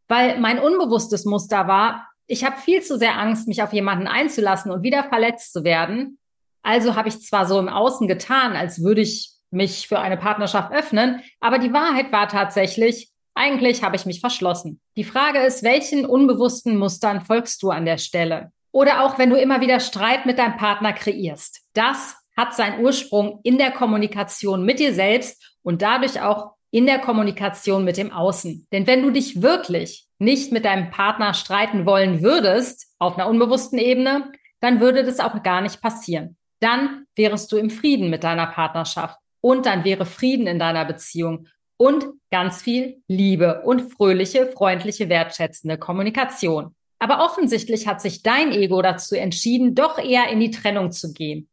Weil 0.08 0.40
mein 0.40 0.60
unbewusstes 0.60 1.26
Muster 1.26 1.68
war, 1.68 2.08
ich 2.28 2.46
habe 2.46 2.58
viel 2.58 2.82
zu 2.82 2.98
sehr 2.98 3.18
Angst, 3.18 3.48
mich 3.48 3.64
auf 3.64 3.74
jemanden 3.74 4.08
einzulassen 4.08 4.72
und 4.72 4.84
wieder 4.84 5.04
verletzt 5.04 5.54
zu 5.54 5.64
werden. 5.64 6.20
Also 6.62 6.96
habe 6.96 7.10
ich 7.10 7.20
zwar 7.22 7.46
so 7.46 7.60
im 7.60 7.68
Außen 7.68 8.08
getan, 8.08 8.56
als 8.56 8.82
würde 8.84 9.02
ich 9.02 9.32
mich 9.52 9.88
für 9.88 10.00
eine 10.00 10.18
Partnerschaft 10.18 10.72
öffnen, 10.72 11.22
aber 11.40 11.60
die 11.60 11.74
Wahrheit 11.74 12.12
war 12.12 12.28
tatsächlich, 12.28 13.13
eigentlich 13.36 13.84
habe 13.84 13.96
ich 13.96 14.06
mich 14.06 14.20
verschlossen. 14.20 14.80
Die 14.96 15.04
Frage 15.04 15.40
ist, 15.40 15.64
welchen 15.64 16.06
unbewussten 16.06 16.78
Mustern 16.78 17.22
folgst 17.22 17.64
du 17.64 17.72
an 17.72 17.86
der 17.86 17.98
Stelle? 17.98 18.52
Oder 18.72 19.04
auch 19.04 19.18
wenn 19.18 19.30
du 19.30 19.40
immer 19.40 19.62
wieder 19.62 19.80
Streit 19.80 20.26
mit 20.26 20.40
deinem 20.40 20.58
Partner 20.58 20.94
kreierst. 20.94 21.62
Das 21.74 22.16
hat 22.36 22.56
seinen 22.56 22.84
Ursprung 22.84 23.40
in 23.44 23.58
der 23.58 23.72
Kommunikation 23.72 24.66
mit 24.66 24.80
dir 24.80 24.94
selbst 24.94 25.56
und 25.62 25.82
dadurch 25.82 26.22
auch 26.22 26.54
in 26.72 26.88
der 26.88 27.00
Kommunikation 27.00 27.84
mit 27.84 27.98
dem 27.98 28.12
Außen. 28.12 28.68
Denn 28.72 28.88
wenn 28.88 29.04
du 29.04 29.12
dich 29.12 29.44
wirklich 29.44 30.08
nicht 30.18 30.52
mit 30.52 30.66
deinem 30.66 30.90
Partner 30.90 31.36
streiten 31.36 31.86
wollen 31.86 32.24
würdest, 32.24 32.88
auf 32.98 33.18
einer 33.18 33.30
unbewussten 33.30 33.78
Ebene, 33.78 34.32
dann 34.60 34.80
würde 34.80 35.04
das 35.04 35.20
auch 35.20 35.44
gar 35.44 35.62
nicht 35.62 35.82
passieren. 35.82 36.38
Dann 36.60 37.06
wärest 37.16 37.52
du 37.52 37.58
im 37.58 37.70
Frieden 37.70 38.10
mit 38.10 38.24
deiner 38.24 38.48
Partnerschaft 38.48 39.20
und 39.42 39.66
dann 39.66 39.84
wäre 39.84 40.06
Frieden 40.06 40.48
in 40.48 40.58
deiner 40.58 40.86
Beziehung 40.86 41.48
und 41.78 42.06
ganz 42.32 42.62
viel 42.62 43.02
Liebe 43.08 43.62
und 43.64 43.92
fröhliche, 43.92 44.48
freundliche, 44.48 45.10
wertschätzende 45.10 45.78
Kommunikation. 45.78 46.76
Aber 47.00 47.26
offensichtlich 47.26 47.88
hat 47.88 48.02
sich 48.02 48.24
dein 48.24 48.52
Ego 48.52 48.82
dazu 48.82 49.16
entschieden, 49.16 49.76
doch 49.76 49.98
eher 49.98 50.30
in 50.30 50.40
die 50.40 50.52
Trennung 50.52 50.92
zu 50.92 51.12
gehen. 51.12 51.50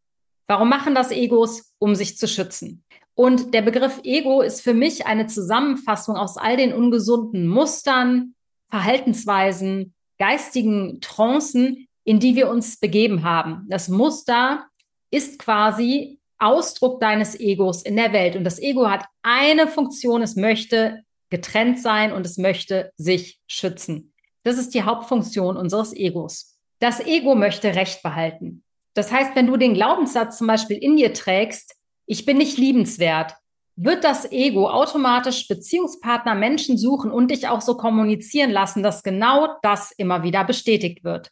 Warum 0.47 0.69
machen 0.69 0.95
das 0.95 1.11
Egos? 1.11 1.75
Um 1.79 1.95
sich 1.95 2.17
zu 2.19 2.29
schützen. 2.29 2.85
Und 3.15 3.53
der 3.53 3.63
Begriff 3.63 4.01
Ego 4.05 4.43
ist 4.43 4.61
für 4.61 4.75
mich 4.75 5.07
eine 5.07 5.27
Zusammenfassung 5.27 6.17
aus 6.17 6.37
all 6.37 6.57
den 6.57 6.73
ungesunden 6.73 7.49
Mustern, 7.49 8.35
Verhaltensweisen, 8.69 9.95
geistigen 10.19 11.01
Trancen, 11.01 11.89
in 12.05 12.21
die 12.21 12.37
wir 12.37 12.49
uns 12.49 12.79
begeben 12.79 13.25
haben. 13.25 13.67
Das 13.69 13.89
Muster 13.89 14.67
ist 15.11 15.39
quasi 15.39 16.20
Ausdruck 16.41 17.01
deines 17.01 17.39
Egos 17.39 17.83
in 17.83 17.97
der 17.97 18.13
Welt. 18.13 18.35
Und 18.35 18.45
das 18.45 18.59
Ego 18.59 18.89
hat 18.91 19.05
eine 19.23 19.69
Funktion, 19.69 20.23
es 20.23 20.37
möchte 20.37 21.05
getrennt 21.29 21.81
sein 21.81 22.13
und 22.13 22.27
es 22.27 22.39
möchte 22.39 22.93
sich 22.97 23.41
schützen. 23.47 24.13
Das 24.43 24.59
ist 24.59 24.75
die 24.75 24.83
Hauptfunktion 24.83 25.57
unseres 25.57 25.95
Egos. 25.95 26.59
Das 26.81 27.01
Ego 27.01 27.35
möchte 27.35 27.75
Recht 27.75 28.03
behalten. 28.03 28.65
Das 28.95 29.13
heißt, 29.13 29.37
wenn 29.37 29.47
du 29.47 29.57
den 29.57 29.75
Glaubenssatz 29.75 30.39
zum 30.39 30.47
Beispiel 30.47 30.79
in 30.79 30.97
dir 30.97 31.13
trägst, 31.13 31.77
ich 32.07 32.25
bin 32.25 32.39
nicht 32.39 32.59
liebenswert, 32.59 33.35
wird 33.77 34.05
das 34.05 34.31
Ego 34.31 34.69
automatisch 34.69 35.47
Beziehungspartner 35.47 36.35
Menschen 36.35 36.77
suchen 36.77 37.11
und 37.11 37.31
dich 37.31 37.49
auch 37.49 37.61
so 37.61 37.77
kommunizieren 37.77 38.51
lassen, 38.51 38.83
dass 38.83 39.03
genau 39.03 39.57
das 39.63 39.93
immer 39.93 40.23
wieder 40.23 40.45
bestätigt 40.45 41.05
wird. 41.05 41.31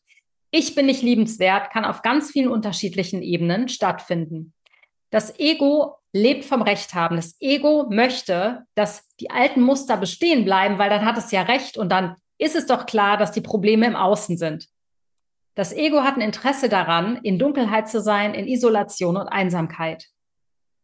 Ich 0.51 0.75
bin 0.75 0.87
nicht 0.87 1.03
liebenswert 1.03 1.71
kann 1.71 1.85
auf 1.85 2.01
ganz 2.01 2.31
vielen 2.31 2.49
unterschiedlichen 2.49 3.23
Ebenen 3.23 3.69
stattfinden. 3.69 4.55
Das 5.11 5.39
Ego 5.39 5.97
lebt 6.13 6.45
vom 6.45 6.63
Recht 6.63 6.95
haben. 6.95 7.17
Das 7.17 7.37
Ego 7.41 7.87
möchte, 7.91 8.65
dass 8.75 9.09
die 9.21 9.31
alten 9.31 9.61
Muster 9.63 9.97
bestehen 9.97 10.45
bleiben, 10.45 10.79
weil 10.79 10.91
dann 10.91 11.05
hat 11.05 11.19
es 11.19 11.31
ja 11.31 11.43
Recht 11.43 11.77
und 11.77 11.91
dann 11.91 12.17
ist 12.39 12.57
es 12.57 12.67
doch 12.67 12.87
klar, 12.87 13.17
dass 13.17 13.33
die 13.33 13.41
Probleme 13.41 13.87
im 13.87 13.97
Außen 13.97 14.37
sind. 14.37 14.69
Das 15.55 15.73
Ego 15.73 16.03
hat 16.03 16.15
ein 16.15 16.21
Interesse 16.21 16.69
daran, 16.69 17.17
in 17.23 17.39
Dunkelheit 17.39 17.89
zu 17.89 18.01
sein, 18.01 18.35
in 18.35 18.47
Isolation 18.47 19.17
und 19.17 19.27
Einsamkeit. 19.27 20.07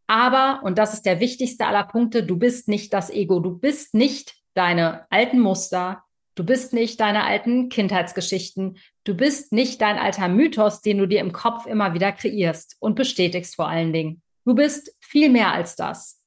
Aber, 0.07 0.61
und 0.64 0.78
das 0.78 0.95
ist 0.95 1.07
der 1.07 1.21
wichtigste 1.21 1.66
aller 1.66 1.85
Punkte, 1.85 2.25
du 2.25 2.37
bist 2.37 2.69
nicht 2.69 2.93
das 2.93 3.11
Ego. 3.11 3.40
Du 3.40 3.57
bist 3.57 3.95
nicht 3.95 4.35
deine 4.54 5.07
alten 5.11 5.40
Muster. 5.40 6.02
Du 6.35 6.45
bist 6.45 6.73
nicht 6.73 7.00
deine 7.00 7.25
alten 7.25 7.69
Kindheitsgeschichten. 7.69 8.78
Du 9.05 9.15
bist 9.15 9.53
nicht 9.53 9.81
dein 9.81 9.99
alter 9.99 10.29
Mythos, 10.29 10.81
den 10.81 10.99
du 10.99 11.07
dir 11.07 11.21
im 11.21 11.33
Kopf 11.33 11.67
immer 11.67 11.93
wieder 11.95 12.11
kreierst 12.13 12.77
und 12.81 12.95
bestätigst 12.97 13.55
vor 13.55 13.69
allen 13.69 13.93
Dingen. 13.93 14.23
Du 14.47 14.55
bist 14.55 14.95
viel 15.01 15.29
mehr 15.29 15.53
als 15.53 15.77
das. 15.77 16.21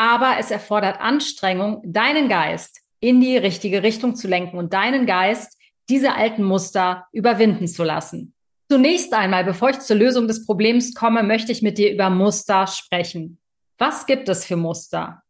aber 0.00 0.36
es 0.38 0.50
erfordert 0.50 0.98
Anstrengung, 0.98 1.82
deinen 1.84 2.30
Geist 2.30 2.80
in 3.00 3.20
die 3.20 3.36
richtige 3.36 3.82
Richtung 3.82 4.14
zu 4.14 4.28
lenken 4.28 4.56
und 4.56 4.72
deinen 4.72 5.04
Geist 5.04 5.58
diese 5.90 6.14
alten 6.14 6.42
Muster 6.42 7.06
überwinden 7.12 7.68
zu 7.68 7.84
lassen. 7.84 8.32
Zunächst 8.70 9.12
einmal, 9.12 9.44
bevor 9.44 9.70
ich 9.70 9.80
zur 9.80 9.96
Lösung 9.96 10.26
des 10.26 10.46
Problems 10.46 10.94
komme, 10.94 11.22
möchte 11.22 11.52
ich 11.52 11.60
mit 11.60 11.76
dir 11.76 11.92
über 11.92 12.08
Muster 12.08 12.66
sprechen. 12.66 13.38
Was 13.76 14.06
gibt 14.06 14.30
es 14.30 14.46
für 14.46 14.56
Muster? 14.56 15.22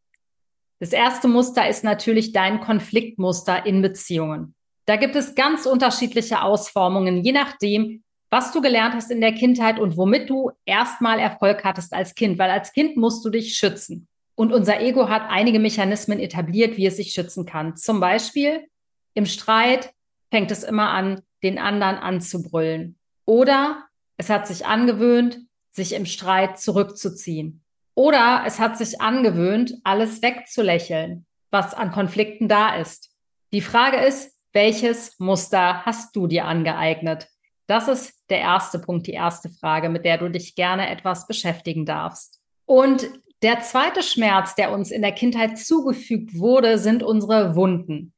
Das 0.79 0.93
erste 0.93 1.27
Muster 1.27 1.69
ist 1.69 1.83
natürlich 1.83 2.33
dein 2.33 2.61
Konfliktmuster 2.61 3.67
in 3.67 3.83
Beziehungen. 3.83 4.55
Da 4.87 4.97
gibt 4.97 5.17
es 5.17 5.35
ganz 5.35 5.67
unterschiedliche 5.67 6.43
Ausformungen, 6.43 7.23
je 7.23 7.33
nachdem, 7.33 8.03
was 8.31 8.53
du 8.53 8.61
gelernt 8.61 8.95
hast 8.95 9.11
in 9.11 9.21
der 9.21 9.33
Kindheit 9.33 9.79
und 9.79 9.97
womit 9.97 10.31
du 10.31 10.53
erstmal 10.65 11.19
Erfolg 11.19 11.65
hattest 11.65 11.93
als 11.93 12.15
Kind, 12.15 12.39
weil 12.39 12.51
als 12.51 12.73
Kind 12.73 12.97
musst 12.97 13.25
du 13.25 13.31
dich 13.31 13.57
schützen. 13.57 14.09
Und 14.37 14.53
unser 14.53 14.81
Ego 14.81 15.09
hat 15.09 15.25
einige 15.29 15.59
Mechanismen 15.59 16.19
etabliert, 16.19 16.77
wie 16.77 16.87
es 16.87 16.97
sich 16.97 17.13
schützen 17.13 17.45
kann. 17.45 17.77
Zum 17.77 18.01
Beispiel 18.01 18.67
im 19.15 19.27
Streit 19.27 19.93
fängt 20.31 20.51
es 20.51 20.63
immer 20.63 20.91
an, 20.91 21.21
den 21.43 21.59
anderen 21.59 21.97
anzubrüllen. 21.97 22.97
Oder 23.25 23.85
es 24.17 24.31
hat 24.31 24.47
sich 24.47 24.65
angewöhnt, 24.65 25.41
sich 25.73 25.93
im 25.93 26.07
Streit 26.07 26.59
zurückzuziehen. 26.59 27.63
Oder 27.95 28.45
es 28.47 28.59
hat 28.59 28.79
sich 28.79 29.01
angewöhnt, 29.01 29.75
alles 29.85 30.23
wegzulächeln, 30.23 31.27
was 31.51 31.75
an 31.75 31.91
Konflikten 31.93 32.49
da 32.49 32.77
ist. 32.77 33.11
Die 33.53 33.61
Frage 33.61 33.99
ist, 33.99 34.33
welches 34.52 35.19
Muster 35.19 35.85
hast 35.85 36.14
du 36.16 36.26
dir 36.26 36.45
angeeignet? 36.45 37.28
Das 37.66 37.88
ist 37.88 38.25
der 38.30 38.40
erste 38.40 38.78
Punkt, 38.78 39.07
die 39.07 39.12
erste 39.12 39.49
Frage, 39.49 39.88
mit 39.88 40.04
der 40.04 40.19
du 40.19 40.28
dich 40.28 40.54
gerne 40.54 40.90
etwas 40.90 41.26
beschäftigen 41.26 41.87
darfst. 41.87 42.40
Und 42.66 43.09
der 43.42 43.61
zweite 43.61 44.02
Schmerz, 44.02 44.54
der 44.54 44.73
uns 44.73 44.90
in 44.90 45.02
der 45.02 45.12
Kindheit 45.12 45.59
zugefügt 45.59 46.38
wurde, 46.38 46.78
sind 46.78 47.02
unsere 47.02 47.54
Wunden 47.54 48.12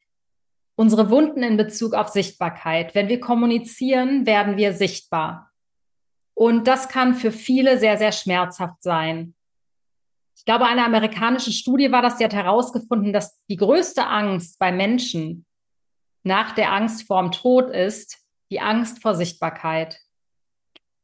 unsere 0.75 1.11
Wunden 1.11 1.43
in 1.43 1.57
Bezug 1.57 1.95
auf 1.95 2.09
Sichtbarkeit. 2.09 2.95
Wenn 2.95 3.09
wir 3.09 3.21
kommunizieren, 3.21 4.27
werden 4.27 4.57
wir 4.57 4.73
sichtbar. 4.73 5.51
Und 6.35 6.67
das 6.67 6.89
kann 6.89 7.15
für 7.15 7.31
viele 7.31 7.79
sehr, 7.79 7.99
sehr 7.99 8.13
schmerzhaft 8.13 8.83
sein. 8.83 9.35
Ich 10.37 10.45
glaube, 10.45 10.65
eine 10.65 10.85
amerikanische 10.85 11.53
Studie 11.53 11.93
war 11.93 12.03
das, 12.03 12.17
die 12.17 12.25
hat 12.25 12.35
herausgefunden, 12.35 13.13
dass 13.13 13.41
die 13.47 13.57
größte 13.57 14.07
Angst 14.07 14.59
bei 14.59 14.73
Menschen 14.73 15.45
nach 16.23 16.55
der 16.55 16.73
Angst 16.73 17.07
vorm 17.07 17.33
Tod 17.33 17.71
ist 17.71 18.19
die 18.51 18.61
Angst 18.61 19.03
vor 19.03 19.15
Sichtbarkeit. 19.15 19.99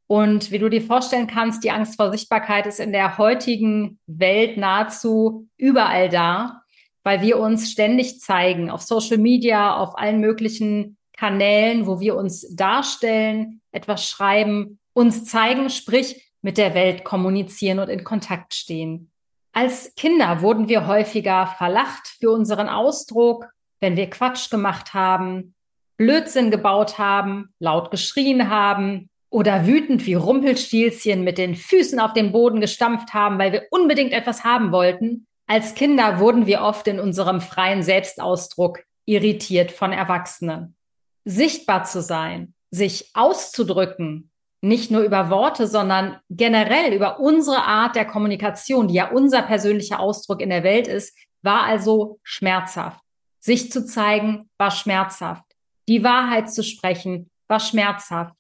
Und 0.07 0.51
wie 0.51 0.59
du 0.59 0.69
dir 0.69 0.83
vorstellen 0.83 1.27
kannst, 1.27 1.65
die 1.65 1.71
Angst 1.71 1.97
vor 1.97 2.11
Sichtbarkeit 2.11 2.67
ist 2.67 2.81
in 2.81 2.93
der 2.93 3.19
heutigen 3.19 3.99
Welt 4.07 4.57
nahezu 4.57 5.49
überall 5.57 6.09
da 6.09 6.63
weil 7.09 7.23
wir 7.23 7.39
uns 7.39 7.71
ständig 7.71 8.21
zeigen 8.21 8.69
auf 8.69 8.83
Social 8.83 9.17
Media, 9.17 9.79
auf 9.79 9.97
allen 9.97 10.21
möglichen 10.21 10.99
Kanälen, 11.17 11.87
wo 11.87 12.01
wir 12.01 12.15
uns 12.17 12.55
darstellen, 12.55 13.63
etwas 13.73 14.07
schreiben, 14.07 14.79
uns 14.93 15.25
zeigen, 15.25 15.71
sprich 15.71 16.31
mit 16.43 16.59
der 16.59 16.75
Welt 16.75 17.05
kommunizieren 17.05 17.79
und 17.79 17.89
in 17.89 18.05
Kontakt 18.05 18.53
stehen. 18.53 19.11
Als 19.53 19.95
Kinder 19.95 20.43
wurden 20.43 20.69
wir 20.69 20.87
häufiger 20.87 21.47
verlacht 21.47 22.07
für 22.07 22.31
unseren 22.31 22.69
Ausdruck, 22.69 23.47
wenn 23.81 23.97
wir 23.97 24.11
Quatsch 24.11 24.51
gemacht 24.51 24.95
haben, 24.95 25.55
Blödsinn 25.97 26.51
gebaut 26.51 26.99
haben, 26.99 27.55
laut 27.59 27.91
geschrien 27.91 28.51
haben 28.51 29.09
oder 29.31 29.67
wütend 29.67 30.07
wie 30.07 30.15
Rumpelstilzchen 30.15 31.25
mit 31.25 31.39
den 31.39 31.55
Füßen 31.55 31.99
auf 32.01 32.13
den 32.13 32.33
Boden 32.33 32.61
gestampft 32.61 33.15
haben, 33.15 33.39
weil 33.39 33.53
wir 33.53 33.67
unbedingt 33.71 34.13
etwas 34.13 34.45
haben 34.45 34.73
wollten 34.73 35.27
als 35.49 35.75
Kinder 35.75 36.21
wurden 36.21 36.47
wir 36.47 36.61
oft 36.61 36.87
in 36.89 37.01
unserem 37.01 37.41
freien 37.41 37.83
Selbstausdruck 37.83 38.81
irritiert 39.07 39.73
von 39.73 39.93
Erwachsenen. 39.93 40.77
Sichtbar 41.25 41.85
zu 41.85 42.03
sein, 42.03 42.53
sich 42.71 43.11
auszudrücken, 43.15 44.31
nicht 44.61 44.91
nur 44.91 45.01
über 45.01 45.31
Worte, 45.31 45.67
sondern 45.67 46.19
generell 46.29 46.93
über 46.93 47.19
unsere 47.19 47.65
Art 47.65 47.97
der 47.97 48.05
Kommunikation, 48.05 48.89
die 48.89 48.95
ja 48.95 49.11
unser 49.11 49.41
persönlicher 49.41 50.01
Ausdruck 50.01 50.43
in 50.43 50.51
der 50.51 50.65
Welt 50.65 50.87
ist, 50.87 51.17
war 51.41 51.63
also 51.63 52.21
schmerzhaft. 52.23 53.01
Sich 53.49 53.73
zu 53.73 53.87
zeigen 53.87 54.51
war 54.59 54.71
schmerzhaft. 54.71 55.43
Die 55.89 56.05
Wahrheit 56.05 56.53
zu 56.53 56.63
sprechen 56.63 57.31
war 57.49 57.61
schmerzhaft. 57.61 58.37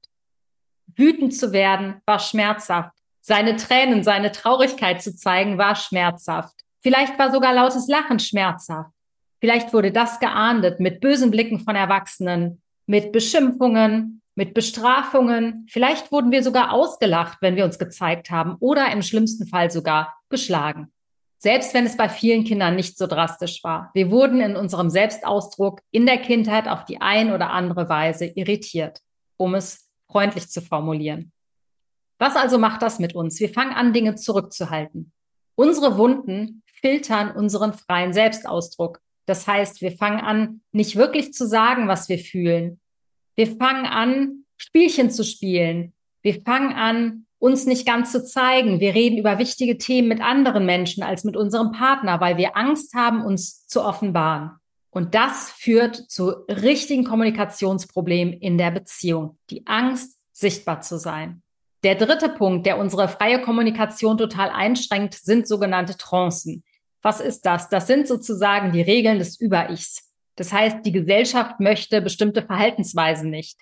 Wütend 0.87 1.35
zu 1.35 1.53
werden 1.53 2.03
war 2.05 2.19
schmerzhaft. 2.19 2.93
Seine 3.23 3.57
Tränen, 3.57 4.03
seine 4.03 4.33
Traurigkeit 4.33 5.03
zu 5.03 5.17
zeigen 5.17 5.57
war 5.57 5.77
schmerzhaft. 5.77 6.55
Vielleicht 6.83 7.19
war 7.19 7.33
sogar 7.33 7.55
lautes 7.55 7.88
Lachen 7.88 8.19
schmerzhaft. 8.19 8.91
Vielleicht 9.41 9.73
wurde 9.73 9.93
das 9.93 10.21
geahndet 10.21 10.79
mit 10.79 11.00
bösen 11.00 11.31
Blicken 11.31 11.61
von 11.61 11.75
Erwachsenen, 11.75 12.61
mit 12.85 13.11
Beschimpfungen, 13.11 14.21
mit 14.35 14.53
Bestrafungen. 14.53 15.67
Vielleicht 15.71 16.12
wurden 16.12 16.33
wir 16.33 16.43
sogar 16.43 16.75
ausgelacht, 16.75 17.38
wenn 17.41 17.57
wir 17.57 17.65
uns 17.65 17.79
gezeigt 17.79 18.31
haben 18.31 18.57
oder 18.61 18.93
im 18.93 19.00
schlimmsten 19.00 19.47
Fall 19.47 19.71
sogar 19.71 20.19
geschlagen. 20.29 20.93
Selbst 21.38 21.73
wenn 21.73 21.87
es 21.87 21.97
bei 21.97 22.09
vielen 22.09 22.45
Kindern 22.45 22.75
nicht 22.75 22.99
so 22.99 23.07
drastisch 23.07 23.62
war. 23.62 23.90
Wir 23.95 24.11
wurden 24.11 24.40
in 24.40 24.57
unserem 24.57 24.90
Selbstausdruck 24.90 25.80
in 25.92 26.04
der 26.04 26.18
Kindheit 26.18 26.66
auf 26.66 26.85
die 26.85 27.00
ein 27.00 27.33
oder 27.33 27.50
andere 27.50 27.88
Weise 27.88 28.26
irritiert, 28.26 29.00
um 29.37 29.54
es 29.54 29.88
freundlich 30.11 30.49
zu 30.49 30.61
formulieren. 30.61 31.33
Was 32.18 32.35
also 32.35 32.59
macht 32.59 32.83
das 32.83 32.99
mit 32.99 33.14
uns? 33.14 33.38
Wir 33.38 33.49
fangen 33.49 33.73
an, 33.73 33.92
Dinge 33.92 34.16
zurückzuhalten. 34.16 35.12
Unsere 35.54 35.97
Wunden 35.97 36.62
filtern 36.80 37.30
unseren 37.30 37.73
freien 37.73 38.12
Selbstausdruck. 38.12 39.00
Das 39.26 39.47
heißt, 39.47 39.80
wir 39.80 39.92
fangen 39.92 40.21
an, 40.21 40.61
nicht 40.73 40.97
wirklich 40.97 41.33
zu 41.33 41.47
sagen, 41.47 41.87
was 41.87 42.09
wir 42.09 42.18
fühlen. 42.18 42.80
Wir 43.37 43.47
fangen 43.57 43.87
an, 43.87 44.45
Spielchen 44.57 45.11
zu 45.11 45.23
spielen. 45.23 45.92
Wir 46.23 46.42
fangen 46.42 46.73
an, 46.73 47.26
uns 47.38 47.66
nicht 47.66 47.87
ganz 47.87 48.12
zu 48.12 48.25
zeigen. 48.25 48.80
Wir 48.80 48.95
reden 48.95 49.18
über 49.18 49.38
wichtige 49.38 49.78
Themen 49.78 50.09
mit 50.09 50.21
anderen 50.21 50.66
Menschen 50.66 51.02
als 51.02 51.25
mit 51.25 51.37
unserem 51.37 51.73
Partner, 51.73 52.21
weil 52.21 52.37
wir 52.37 52.57
Angst 52.57 52.95
haben, 52.95 53.25
uns 53.25 53.66
zu 53.66 53.83
offenbaren. 53.83 54.52
Und 54.90 55.14
das 55.14 55.52
führt 55.52 55.97
zu 56.11 56.30
richtigen 56.49 57.04
Kommunikationsproblemen 57.04 58.35
in 58.35 58.59
der 58.59 58.71
Beziehung. 58.71 59.38
Die 59.50 59.66
Angst, 59.66 60.18
sichtbar 60.33 60.80
zu 60.80 60.99
sein. 60.99 61.42
Der 61.85 61.95
dritte 61.95 62.28
Punkt, 62.28 62.66
der 62.66 62.78
unsere 62.78 63.09
freie 63.09 63.40
Kommunikation 63.40 64.18
total 64.18 64.50
einschränkt, 64.50 65.14
sind 65.14 65.47
sogenannte 65.47 65.97
Trancen. 65.97 66.64
Was 67.02 67.21
ist 67.21 67.47
das? 67.47 67.68
Das 67.68 67.87
sind 67.87 68.09
sozusagen 68.09 68.73
die 68.73 68.83
Regeln 68.83 69.18
des 69.18 69.40
Über-Ichs. 69.40 70.11
Das 70.35 70.52
heißt, 70.52 70.78
die 70.85 70.92
Gesellschaft 70.92 71.61
möchte 71.61 72.00
bestimmte 72.00 72.42
Verhaltensweisen 72.42 73.30
nicht, 73.30 73.61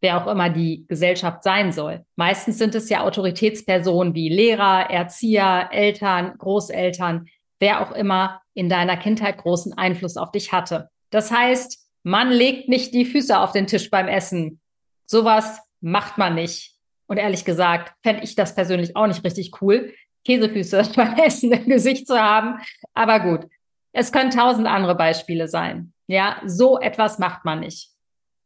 wer 0.00 0.22
auch 0.22 0.30
immer 0.30 0.50
die 0.50 0.86
Gesellschaft 0.88 1.42
sein 1.42 1.72
soll. 1.72 2.04
Meistens 2.16 2.58
sind 2.58 2.74
es 2.74 2.88
ja 2.88 3.04
Autoritätspersonen 3.04 4.14
wie 4.14 4.28
Lehrer, 4.28 4.90
Erzieher, 4.90 5.68
Eltern, 5.72 6.36
Großeltern, 6.38 7.26
wer 7.58 7.82
auch 7.82 7.92
immer 7.92 8.40
in 8.54 8.68
deiner 8.68 8.96
Kindheit 8.96 9.38
großen 9.38 9.72
Einfluss 9.72 10.16
auf 10.16 10.30
dich 10.30 10.52
hatte. 10.52 10.90
Das 11.10 11.30
heißt, 11.30 11.78
man 12.02 12.30
legt 12.30 12.68
nicht 12.68 12.94
die 12.94 13.04
Füße 13.04 13.38
auf 13.38 13.52
den 13.52 13.66
Tisch 13.66 13.90
beim 13.90 14.08
Essen. 14.08 14.60
Sowas 15.06 15.60
macht 15.80 16.18
man 16.18 16.34
nicht. 16.34 16.74
Und 17.06 17.16
ehrlich 17.16 17.44
gesagt, 17.44 17.94
fände 18.02 18.22
ich 18.22 18.34
das 18.34 18.54
persönlich 18.54 18.94
auch 18.94 19.06
nicht 19.06 19.24
richtig 19.24 19.62
cool, 19.62 19.92
Käsefüße 20.24 20.90
beim 20.96 21.14
Essen 21.14 21.52
im 21.52 21.66
Gesicht 21.66 22.06
zu 22.06 22.20
haben. 22.20 22.60
Aber 22.94 23.20
gut, 23.20 23.50
es 23.92 24.12
können 24.12 24.30
tausend 24.30 24.66
andere 24.66 24.94
Beispiele 24.94 25.48
sein. 25.48 25.92
Ja, 26.06 26.40
so 26.44 26.78
etwas 26.78 27.18
macht 27.18 27.44
man 27.44 27.60
nicht. 27.60 27.90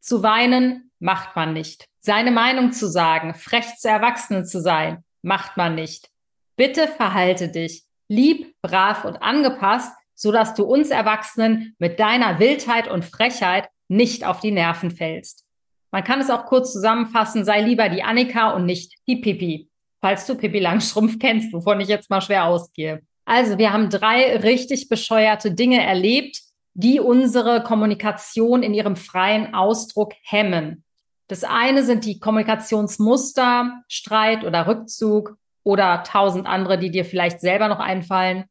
Zu 0.00 0.22
weinen 0.22 0.90
macht 1.02 1.36
man 1.36 1.52
nicht. 1.52 1.86
Seine 1.98 2.30
Meinung 2.30 2.72
zu 2.72 2.88
sagen, 2.88 3.34
frech 3.34 3.76
zu 3.76 3.88
Erwachsenen 3.88 4.46
zu 4.46 4.60
sein, 4.60 5.04
macht 5.22 5.56
man 5.56 5.74
nicht. 5.74 6.10
Bitte 6.56 6.88
verhalte 6.88 7.48
dich 7.48 7.84
lieb, 8.08 8.54
brav 8.62 9.04
und 9.04 9.16
angepasst, 9.16 9.92
so 10.14 10.32
dass 10.32 10.54
du 10.54 10.64
uns 10.64 10.90
Erwachsenen 10.90 11.74
mit 11.78 11.98
deiner 11.98 12.38
Wildheit 12.38 12.88
und 12.88 13.04
Frechheit 13.04 13.68
nicht 13.88 14.24
auf 14.24 14.40
die 14.40 14.50
Nerven 14.50 14.90
fällst. 14.90 15.44
Man 15.90 16.04
kann 16.04 16.20
es 16.20 16.30
auch 16.30 16.46
kurz 16.46 16.72
zusammenfassen, 16.72 17.44
sei 17.44 17.60
lieber 17.62 17.88
die 17.88 18.02
Annika 18.02 18.50
und 18.50 18.64
nicht 18.64 18.94
die 19.06 19.16
Pipi 19.16 19.68
falls 20.02 20.26
du 20.26 20.34
Pippi 20.34 20.58
Langstrumpf 20.58 21.18
kennst, 21.18 21.52
wovon 21.52 21.80
ich 21.80 21.88
jetzt 21.88 22.10
mal 22.10 22.20
schwer 22.20 22.44
ausgehe. 22.44 23.02
Also, 23.24 23.56
wir 23.56 23.72
haben 23.72 23.88
drei 23.88 24.36
richtig 24.36 24.88
bescheuerte 24.88 25.52
Dinge 25.52 25.80
erlebt, 25.80 26.40
die 26.74 27.00
unsere 27.00 27.62
Kommunikation 27.62 28.62
in 28.62 28.74
ihrem 28.74 28.96
freien 28.96 29.54
Ausdruck 29.54 30.12
hemmen. 30.24 30.84
Das 31.32 31.44
eine 31.44 31.82
sind 31.82 32.04
die 32.04 32.20
Kommunikationsmuster, 32.20 33.82
Streit 33.88 34.44
oder 34.44 34.66
Rückzug 34.66 35.38
oder 35.64 36.02
tausend 36.02 36.46
andere, 36.46 36.76
die 36.76 36.90
dir 36.90 37.06
vielleicht 37.06 37.40
selber 37.40 37.68
noch 37.68 37.78
einfallen. 37.78 38.44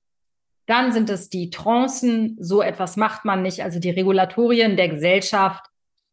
Dann 0.66 0.92
sind 0.92 1.12
es 1.12 1.30
die 1.30 1.52
Trancen, 1.52 2.38
so 2.40 2.60
etwas 2.60 2.98
macht 2.98 3.24
man 3.24 3.44
nicht, 3.44 3.62
also 3.62 3.78
die 3.78 3.92
Regulatorien 3.92 4.78
der 4.78 4.90
Gesellschaft. 4.90 5.64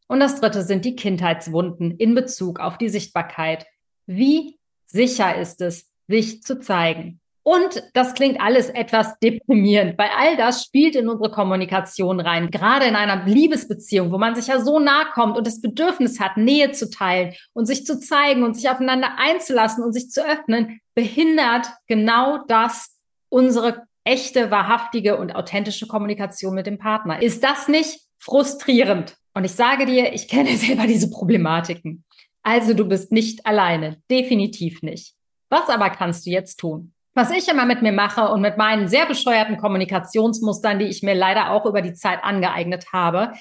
Und 0.07 0.19
das 0.19 0.39
dritte 0.39 0.61
sind 0.61 0.85
die 0.85 0.95
Kindheitswunden 0.95 1.97
in 1.97 2.13
Bezug 2.13 2.59
auf 2.59 2.77
die 2.77 2.89
Sichtbarkeit. 2.89 3.65
Wie 4.05 4.59
sicher 4.85 5.35
ist 5.35 5.61
es, 5.61 5.89
sich 6.07 6.43
zu 6.43 6.59
zeigen. 6.59 7.19
Und 7.43 7.83
das 7.93 8.13
klingt 8.13 8.39
alles 8.41 8.69
etwas 8.69 9.17
deprimierend, 9.19 9.97
weil 9.97 10.09
all 10.17 10.37
das 10.37 10.63
spielt 10.63 10.95
in 10.95 11.07
unsere 11.07 11.31
Kommunikation 11.31 12.19
rein. 12.19 12.51
Gerade 12.51 12.85
in 12.85 12.95
einer 12.95 13.25
Liebesbeziehung, 13.25 14.11
wo 14.11 14.17
man 14.17 14.35
sich 14.35 14.47
ja 14.47 14.59
so 14.59 14.79
nahe 14.79 15.05
kommt 15.13 15.37
und 15.37 15.47
das 15.47 15.61
Bedürfnis 15.61 16.19
hat, 16.19 16.37
Nähe 16.37 16.71
zu 16.71 16.89
teilen 16.89 17.33
und 17.53 17.65
sich 17.65 17.85
zu 17.85 17.99
zeigen 17.99 18.43
und 18.43 18.55
sich 18.55 18.69
aufeinander 18.69 19.17
einzulassen 19.17 19.83
und 19.83 19.93
sich 19.93 20.09
zu 20.09 20.25
öffnen, 20.25 20.79
behindert 20.95 21.67
genau 21.87 22.39
das 22.47 22.97
unsere 23.29 23.83
echte, 24.03 24.51
wahrhaftige 24.51 25.17
und 25.17 25.35
authentische 25.35 25.87
Kommunikation 25.87 26.55
mit 26.55 26.65
dem 26.65 26.77
Partner. 26.77 27.21
Ist 27.21 27.43
das 27.43 27.67
nicht 27.67 28.01
frustrierend? 28.17 29.15
Und 29.33 29.45
ich 29.45 29.53
sage 29.53 29.85
dir, 29.85 30.13
ich 30.13 30.27
kenne 30.27 30.49
selber 30.57 30.87
diese 30.87 31.09
Problematiken. 31.09 32.03
Also 32.41 32.73
du 32.73 32.85
bist 32.85 33.11
nicht 33.11 33.45
alleine, 33.45 34.01
definitiv 34.09 34.81
nicht. 34.81 35.13
Was 35.49 35.69
aber 35.69 35.89
kannst 35.89 36.25
du 36.25 36.31
jetzt 36.31 36.57
tun? 36.57 36.93
Was 37.13 37.31
ich 37.31 37.47
immer 37.49 37.65
mit 37.65 37.81
mir 37.81 37.91
mache 37.91 38.29
und 38.29 38.41
mit 38.41 38.57
meinen 38.57 38.87
sehr 38.87 39.05
bescheuerten 39.05 39.57
Kommunikationsmustern, 39.57 40.79
die 40.79 40.85
ich 40.85 41.03
mir 41.03 41.15
leider 41.15 41.51
auch 41.51 41.65
über 41.65 41.81
die 41.81 41.93
Zeit 41.93 42.23
angeeignet 42.23 42.93
habe, 42.93 43.33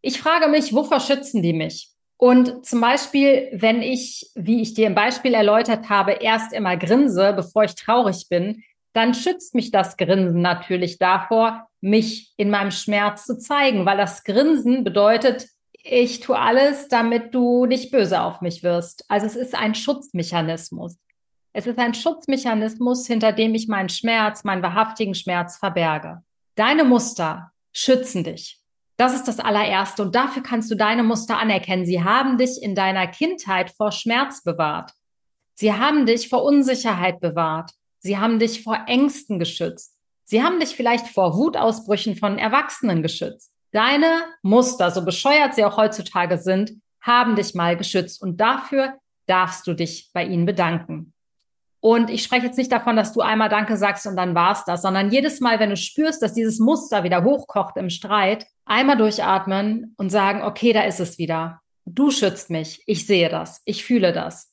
ich 0.00 0.20
frage 0.20 0.48
mich, 0.48 0.72
wovor 0.74 1.00
schützen 1.00 1.42
die 1.42 1.52
mich? 1.52 1.90
Und 2.16 2.66
zum 2.66 2.80
Beispiel, 2.80 3.48
wenn 3.52 3.80
ich, 3.80 4.30
wie 4.34 4.60
ich 4.60 4.74
dir 4.74 4.88
im 4.88 4.94
Beispiel 4.94 5.34
erläutert 5.34 5.88
habe, 5.88 6.12
erst 6.12 6.52
immer 6.52 6.76
grinse, 6.76 7.32
bevor 7.32 7.64
ich 7.64 7.74
traurig 7.74 8.28
bin, 8.28 8.62
dann 8.92 9.14
schützt 9.14 9.54
mich 9.54 9.70
das 9.70 9.96
Grinsen 9.96 10.42
natürlich 10.42 10.98
davor, 10.98 11.68
mich 11.80 12.32
in 12.36 12.50
meinem 12.50 12.72
Schmerz 12.72 13.24
zu 13.24 13.38
zeigen, 13.38 13.86
weil 13.86 13.96
das 13.96 14.24
Grinsen 14.24 14.82
bedeutet, 14.82 15.46
ich 15.84 16.20
tue 16.20 16.38
alles, 16.38 16.88
damit 16.88 17.34
du 17.34 17.66
nicht 17.66 17.92
böse 17.92 18.20
auf 18.20 18.40
mich 18.40 18.64
wirst. 18.64 19.04
Also 19.08 19.26
es 19.26 19.36
ist 19.36 19.54
ein 19.54 19.76
Schutzmechanismus. 19.76 20.98
Es 21.58 21.66
ist 21.66 21.80
ein 21.80 21.92
Schutzmechanismus, 21.92 23.08
hinter 23.08 23.32
dem 23.32 23.52
ich 23.52 23.66
meinen 23.66 23.88
Schmerz, 23.88 24.44
meinen 24.44 24.62
wahrhaftigen 24.62 25.16
Schmerz 25.16 25.56
verberge. 25.56 26.22
Deine 26.54 26.84
Muster 26.84 27.50
schützen 27.72 28.22
dich. 28.22 28.60
Das 28.96 29.12
ist 29.12 29.26
das 29.26 29.40
allererste. 29.40 30.02
Und 30.02 30.14
dafür 30.14 30.44
kannst 30.44 30.70
du 30.70 30.76
deine 30.76 31.02
Muster 31.02 31.36
anerkennen. 31.36 31.84
Sie 31.84 32.04
haben 32.04 32.38
dich 32.38 32.62
in 32.62 32.76
deiner 32.76 33.08
Kindheit 33.08 33.70
vor 33.70 33.90
Schmerz 33.90 34.44
bewahrt. 34.44 34.92
Sie 35.54 35.72
haben 35.72 36.06
dich 36.06 36.28
vor 36.28 36.44
Unsicherheit 36.44 37.18
bewahrt. 37.18 37.72
Sie 37.98 38.18
haben 38.18 38.38
dich 38.38 38.62
vor 38.62 38.84
Ängsten 38.86 39.40
geschützt. 39.40 39.96
Sie 40.26 40.44
haben 40.44 40.60
dich 40.60 40.76
vielleicht 40.76 41.08
vor 41.08 41.36
Wutausbrüchen 41.36 42.14
von 42.14 42.38
Erwachsenen 42.38 43.02
geschützt. 43.02 43.50
Deine 43.72 44.22
Muster, 44.42 44.92
so 44.92 45.04
bescheuert 45.04 45.56
sie 45.56 45.64
auch 45.64 45.76
heutzutage 45.76 46.38
sind, 46.38 46.74
haben 47.00 47.34
dich 47.34 47.52
mal 47.54 47.76
geschützt 47.76 48.22
und 48.22 48.36
dafür 48.36 48.94
darfst 49.26 49.66
du 49.66 49.74
dich 49.74 50.10
bei 50.12 50.24
ihnen 50.24 50.46
bedanken. 50.46 51.14
Und 51.80 52.10
ich 52.10 52.24
spreche 52.24 52.46
jetzt 52.46 52.58
nicht 52.58 52.72
davon, 52.72 52.96
dass 52.96 53.12
du 53.12 53.20
einmal 53.20 53.48
Danke 53.48 53.76
sagst 53.76 54.06
und 54.06 54.16
dann 54.16 54.34
war's 54.34 54.64
das, 54.64 54.82
sondern 54.82 55.12
jedes 55.12 55.40
Mal, 55.40 55.60
wenn 55.60 55.70
du 55.70 55.76
spürst, 55.76 56.22
dass 56.22 56.34
dieses 56.34 56.58
Muster 56.58 57.04
wieder 57.04 57.22
hochkocht 57.22 57.76
im 57.76 57.88
Streit, 57.88 58.46
einmal 58.64 58.96
durchatmen 58.96 59.94
und 59.96 60.10
sagen, 60.10 60.42
okay, 60.42 60.72
da 60.72 60.82
ist 60.82 61.00
es 61.00 61.18
wieder. 61.18 61.60
Du 61.86 62.10
schützt 62.10 62.50
mich. 62.50 62.82
Ich 62.86 63.06
sehe 63.06 63.28
das. 63.28 63.62
Ich 63.64 63.84
fühle 63.84 64.12
das. 64.12 64.52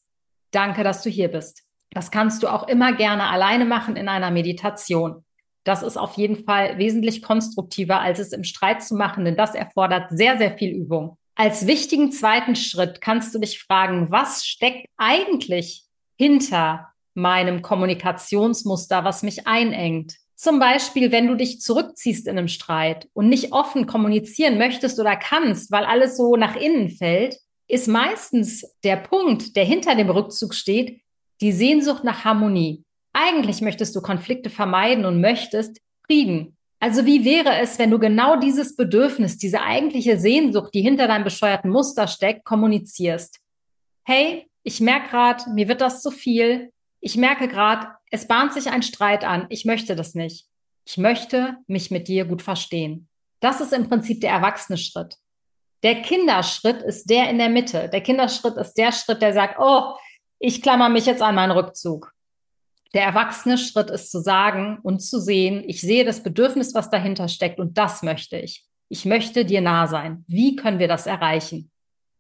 Danke, 0.52 0.84
dass 0.84 1.02
du 1.02 1.10
hier 1.10 1.30
bist. 1.30 1.64
Das 1.92 2.12
kannst 2.12 2.44
du 2.44 2.48
auch 2.48 2.68
immer 2.68 2.94
gerne 2.94 3.30
alleine 3.30 3.66
machen 3.66 3.96
in 3.96 4.08
einer 4.08 4.32
Meditation. 4.32 5.26
Das 5.64 5.82
ist 5.82 5.98
auf 5.98 6.14
jeden 6.14 6.46
Fall 6.46 6.78
wesentlich 6.78 7.24
konstruktiver, 7.24 8.00
als 8.00 8.20
es 8.20 8.34
im 8.34 8.44
Streit 8.44 8.84
zu 8.84 8.96
machen, 8.96 9.26
denn 9.26 9.36
das 9.36 9.56
erfordert 9.56 10.12
sehr, 10.12 10.38
sehr 10.38 10.58
viel 10.58 10.72
Übung. 10.72 11.18
Als 11.34 11.66
wichtigen 11.68 12.12
zweiten 12.12 12.56
Schritt 12.56 13.02
kannst 13.02 13.34
du 13.34 13.40
dich 13.40 13.62
fragen, 13.62 14.12
was 14.12 14.46
steckt 14.46 14.88
eigentlich 14.96 15.84
hinter 16.18 16.94
meinem 17.16 17.62
Kommunikationsmuster, 17.62 19.04
was 19.04 19.24
mich 19.24 19.48
einengt? 19.48 20.16
Zum 20.36 20.60
Beispiel, 20.60 21.12
wenn 21.12 21.28
du 21.28 21.36
dich 21.36 21.62
zurückziehst 21.62 22.28
in 22.28 22.38
einem 22.38 22.50
Streit 22.50 23.08
und 23.14 23.30
nicht 23.30 23.54
offen 23.54 23.88
kommunizieren 23.88 24.58
möchtest 24.58 25.00
oder 25.00 25.16
kannst, 25.16 25.72
weil 25.72 25.86
alles 25.86 26.18
so 26.18 26.36
nach 26.36 26.56
innen 26.56 26.90
fällt, 26.90 27.38
ist 27.68 27.88
meistens 27.88 28.66
der 28.84 28.98
Punkt, 28.98 29.56
der 29.56 29.64
hinter 29.64 29.96
dem 29.96 30.10
Rückzug 30.10 30.54
steht, 30.54 31.02
die 31.42 31.52
Sehnsucht 31.52 32.04
nach 32.04 32.26
Harmonie. 32.26 32.84
Eigentlich 33.14 33.62
möchtest 33.62 33.96
du 33.96 34.02
Konflikte 34.02 34.50
vermeiden 34.50 35.06
und 35.06 35.22
möchtest 35.22 35.80
Frieden. 36.06 36.58
Also 36.80 37.06
wie 37.06 37.26
wäre 37.26 37.58
es, 37.62 37.80
wenn 37.80 37.92
du 37.92 37.98
genau 37.98 38.36
dieses 38.36 38.76
Bedürfnis, 38.76 39.38
diese 39.38 39.62
eigentliche 39.62 40.20
Sehnsucht, 40.20 40.74
die 40.74 40.82
hinter 40.82 41.08
deinem 41.08 41.24
bescheuerten 41.24 41.72
Muster 41.72 42.08
steckt, 42.08 42.44
kommunizierst? 42.44 43.40
Hey, 44.04 44.48
ich 44.64 44.82
merke 44.82 45.10
gerade, 45.10 45.50
mir 45.52 45.68
wird 45.68 45.82
das 45.82 46.02
zu 46.02 46.12
viel. 46.12 46.72
Ich 47.06 47.18
merke 47.18 47.48
gerade, 47.48 47.90
es 48.10 48.28
bahnt 48.28 48.52
sich 48.52 48.72
ein 48.72 48.82
Streit 48.82 49.24
an. 49.24 49.46
Ich 49.50 49.64
möchte 49.64 49.96
das 49.96 50.16
nicht. 50.16 50.48
Ich 50.86 50.98
möchte 50.98 51.56
mich 51.68 51.92
mit 51.92 52.08
dir 52.08 52.26
gut 52.26 52.42
verstehen. 52.42 53.08
Das 53.42 53.62
ist 53.62 53.74
im 53.74 53.88
Prinzip 53.88 54.22
der 54.22 54.32
erwachsene 54.32 54.80
Schritt. 54.80 55.16
Der 55.84 56.02
Kinderschritt 56.02 56.82
ist 56.82 57.08
der 57.12 57.30
in 57.30 57.38
der 57.38 57.50
Mitte. 57.50 57.90
Der 57.90 58.02
Kinderschritt 58.02 58.58
ist 58.58 58.74
der 58.74 58.92
Schritt, 58.92 59.22
der 59.22 59.34
sagt, 59.34 59.60
oh, 59.60 59.94
ich 60.40 60.64
klammer 60.64 60.90
mich 60.90 61.06
jetzt 61.06 61.22
an 61.22 61.36
meinen 61.36 61.52
Rückzug. 61.52 62.12
Der 62.96 63.04
erwachsene 63.04 63.60
Schritt 63.60 63.92
ist 63.92 64.10
zu 64.10 64.20
sagen 64.20 64.80
und 64.82 65.02
zu 65.02 65.20
sehen, 65.20 65.64
ich 65.68 65.82
sehe 65.82 66.06
das 66.06 66.24
Bedürfnis, 66.24 66.74
was 66.74 66.90
dahinter 66.90 67.28
steckt 67.28 67.60
und 67.60 67.78
das 67.78 68.02
möchte 68.02 68.40
ich. 68.40 68.66
Ich 68.90 69.06
möchte 69.06 69.46
dir 69.46 69.62
nah 69.62 69.86
sein. 69.86 70.26
Wie 70.28 70.56
können 70.56 70.80
wir 70.80 70.88
das 70.88 71.06
erreichen? 71.06 71.70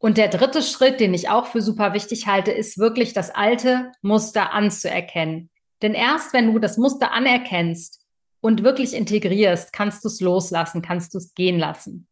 Und 0.05 0.19
der 0.19 0.27
dritte 0.27 0.61
Schritt, 0.61 0.99
den 0.99 1.15
ich 1.15 1.29
auch 1.29 1.47
für 1.47 1.63
super 1.63 1.93
wichtig 1.93 2.27
halte, 2.27 2.51
ist 2.51 2.77
wirklich 2.77 3.13
das 3.13 3.33
alte 3.33 3.91
Muster 4.03 4.53
anzuerkennen. 4.53 5.49
Denn 5.81 5.95
erst 5.95 6.31
wenn 6.31 6.53
du 6.53 6.59
das 6.59 6.77
Muster 6.77 7.11
anerkennst 7.11 8.05
und 8.39 8.61
wirklich 8.61 8.93
integrierst, 8.93 9.73
kannst 9.73 10.03
du 10.03 10.07
es 10.09 10.21
loslassen, 10.21 10.83
kannst 10.83 11.15
du 11.15 11.17
es 11.17 11.33
gehen 11.33 11.57
lassen. 11.57 12.07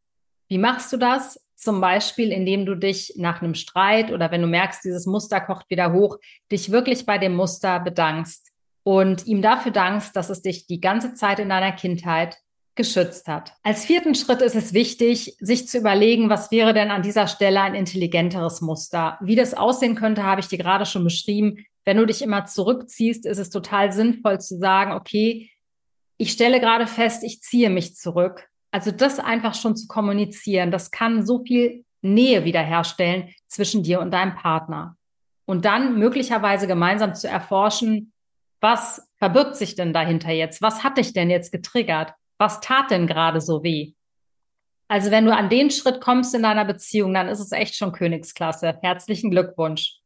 Wie 0.47 0.57
machst 0.57 0.91
du 0.91 0.97
das? 0.97 1.39
Zum 1.55 1.81
Beispiel, 1.81 2.31
indem 2.31 2.65
du 2.65 2.73
dich 2.73 3.13
nach 3.15 3.43
einem 3.43 3.53
Streit 3.53 4.11
oder 4.11 4.31
wenn 4.31 4.41
du 4.41 4.47
merkst, 4.47 4.83
dieses 4.83 5.05
Muster 5.05 5.39
kocht 5.39 5.69
wieder 5.69 5.93
hoch, 5.93 6.17
dich 6.51 6.71
wirklich 6.71 7.05
bei 7.05 7.19
dem 7.19 7.35
Muster 7.35 7.79
bedankst 7.79 8.53
und 8.81 9.27
ihm 9.27 9.43
dafür 9.43 9.71
dankst, 9.71 10.15
dass 10.15 10.31
es 10.31 10.41
dich 10.41 10.65
die 10.65 10.81
ganze 10.81 11.13
Zeit 11.13 11.37
in 11.37 11.49
deiner 11.49 11.73
Kindheit 11.73 12.37
geschützt 12.75 13.27
hat. 13.27 13.53
Als 13.63 13.85
vierten 13.85 14.15
Schritt 14.15 14.41
ist 14.41 14.55
es 14.55 14.73
wichtig, 14.73 15.35
sich 15.39 15.67
zu 15.67 15.77
überlegen, 15.77 16.29
was 16.29 16.51
wäre 16.51 16.73
denn 16.73 16.91
an 16.91 17.03
dieser 17.03 17.27
Stelle 17.27 17.61
ein 17.61 17.75
intelligenteres 17.75 18.61
Muster. 18.61 19.17
Wie 19.21 19.35
das 19.35 19.53
aussehen 19.53 19.95
könnte, 19.95 20.23
habe 20.23 20.41
ich 20.41 20.47
dir 20.47 20.57
gerade 20.57 20.85
schon 20.85 21.03
beschrieben. 21.03 21.65
Wenn 21.85 21.97
du 21.97 22.05
dich 22.05 22.21
immer 22.21 22.45
zurückziehst, 22.45 23.25
ist 23.25 23.37
es 23.37 23.49
total 23.49 23.91
sinnvoll 23.91 24.39
zu 24.39 24.57
sagen, 24.57 24.93
okay, 24.93 25.51
ich 26.17 26.31
stelle 26.31 26.59
gerade 26.59 26.87
fest, 26.87 27.23
ich 27.23 27.41
ziehe 27.41 27.69
mich 27.69 27.95
zurück. 27.95 28.47
Also 28.71 28.91
das 28.91 29.19
einfach 29.19 29.53
schon 29.53 29.75
zu 29.75 29.87
kommunizieren, 29.87 30.71
das 30.71 30.89
kann 30.89 31.25
so 31.25 31.43
viel 31.43 31.85
Nähe 32.01 32.43
wiederherstellen 32.43 33.29
zwischen 33.47 33.83
dir 33.83 33.99
und 33.99 34.11
deinem 34.11 34.35
Partner. 34.35 34.97
Und 35.45 35.65
dann 35.65 35.99
möglicherweise 35.99 36.67
gemeinsam 36.67 37.13
zu 37.13 37.27
erforschen, 37.27 38.13
was 38.61 39.05
verbirgt 39.17 39.57
sich 39.57 39.75
denn 39.75 39.91
dahinter 39.91 40.31
jetzt? 40.31 40.61
Was 40.61 40.83
hat 40.83 40.97
dich 40.97 41.13
denn 41.13 41.29
jetzt 41.29 41.51
getriggert? 41.51 42.13
Was 42.43 42.59
tat 42.59 42.91
denn 42.91 43.07
gerade 43.07 43.39
so 43.39 43.63
weh? 43.63 43.93
Also 44.89 45.11
wenn 45.11 45.23
du 45.23 45.33
an 45.33 45.47
den 45.47 45.71
Schritt 45.71 46.01
kommst 46.01 46.35
in 46.35 46.43
deiner 46.43 46.65
Beziehung, 46.65 47.13
dann 47.13 47.29
ist 47.29 47.39
es 47.39 47.53
echt 47.53 47.73
schon 47.73 47.93
Königsklasse. 47.93 48.79
Herzlichen 48.81 49.31
Glückwunsch. 49.31 49.99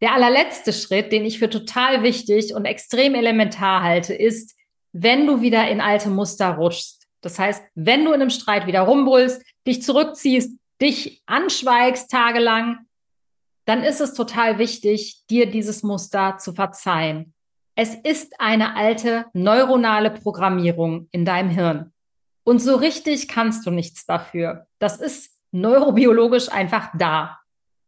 Der 0.00 0.14
allerletzte 0.14 0.72
Schritt, 0.72 1.12
den 1.12 1.26
ich 1.26 1.38
für 1.38 1.50
total 1.50 2.02
wichtig 2.02 2.54
und 2.54 2.64
extrem 2.64 3.14
elementar 3.14 3.82
halte, 3.82 4.14
ist, 4.14 4.56
wenn 4.92 5.26
du 5.26 5.42
wieder 5.42 5.68
in 5.68 5.82
alte 5.82 6.08
Muster 6.08 6.54
rutschst. 6.54 7.08
Das 7.20 7.38
heißt, 7.38 7.62
wenn 7.74 8.06
du 8.06 8.12
in 8.12 8.22
einem 8.22 8.30
Streit 8.30 8.66
wieder 8.66 8.80
rumbrüllst, 8.80 9.42
dich 9.66 9.82
zurückziehst, 9.82 10.58
dich 10.80 11.22
anschweigst 11.26 12.10
tagelang, 12.10 12.86
dann 13.66 13.84
ist 13.84 14.00
es 14.00 14.14
total 14.14 14.58
wichtig, 14.58 15.26
dir 15.28 15.44
dieses 15.44 15.82
Muster 15.82 16.38
zu 16.38 16.54
verzeihen. 16.54 17.34
Es 17.74 17.94
ist 17.94 18.38
eine 18.38 18.76
alte 18.76 19.26
neuronale 19.32 20.10
Programmierung 20.10 21.08
in 21.10 21.24
deinem 21.24 21.48
Hirn. 21.48 21.92
Und 22.44 22.60
so 22.60 22.76
richtig 22.76 23.28
kannst 23.28 23.66
du 23.66 23.70
nichts 23.70 24.04
dafür. 24.04 24.66
Das 24.78 25.00
ist 25.00 25.30
neurobiologisch 25.52 26.50
einfach 26.50 26.90
da. 26.98 27.38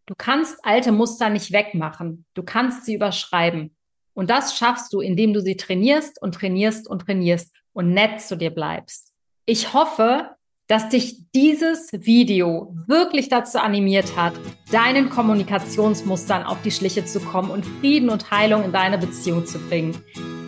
Du 0.07 0.15
kannst 0.17 0.65
alte 0.65 0.93
Muster 0.93 1.29
nicht 1.29 1.53
wegmachen. 1.53 2.25
Du 2.35 2.43
kannst 2.43 2.85
sie 2.85 2.95
überschreiben. 2.95 3.77
Und 4.15 4.31
das 4.31 4.57
schaffst 4.57 4.93
du, 4.93 5.01
indem 5.01 5.33
du 5.33 5.41
sie 5.41 5.57
trainierst 5.57 6.21
und 6.23 6.35
trainierst 6.35 6.89
und 6.89 7.01
trainierst 7.01 7.53
und 7.73 7.93
nett 7.93 8.21
zu 8.21 8.37
dir 8.37 8.51
bleibst. 8.51 9.13
Ich 9.45 9.75
hoffe, 9.75 10.31
dass 10.67 10.89
dich 10.89 11.31
dieses 11.35 11.91
Video 11.93 12.75
wirklich 12.87 13.29
dazu 13.29 13.59
animiert 13.59 14.17
hat, 14.17 14.33
deinen 14.73 15.11
Kommunikationsmustern 15.11 16.43
auf 16.43 16.59
die 16.63 16.71
Schliche 16.71 17.05
zu 17.05 17.21
kommen 17.21 17.51
und 17.51 17.67
Frieden 17.81 18.09
und 18.09 18.31
Heilung 18.31 18.65
in 18.65 18.73
deine 18.73 18.99
Beziehung 18.99 19.45
zu 19.45 19.59
bringen. 19.59 19.97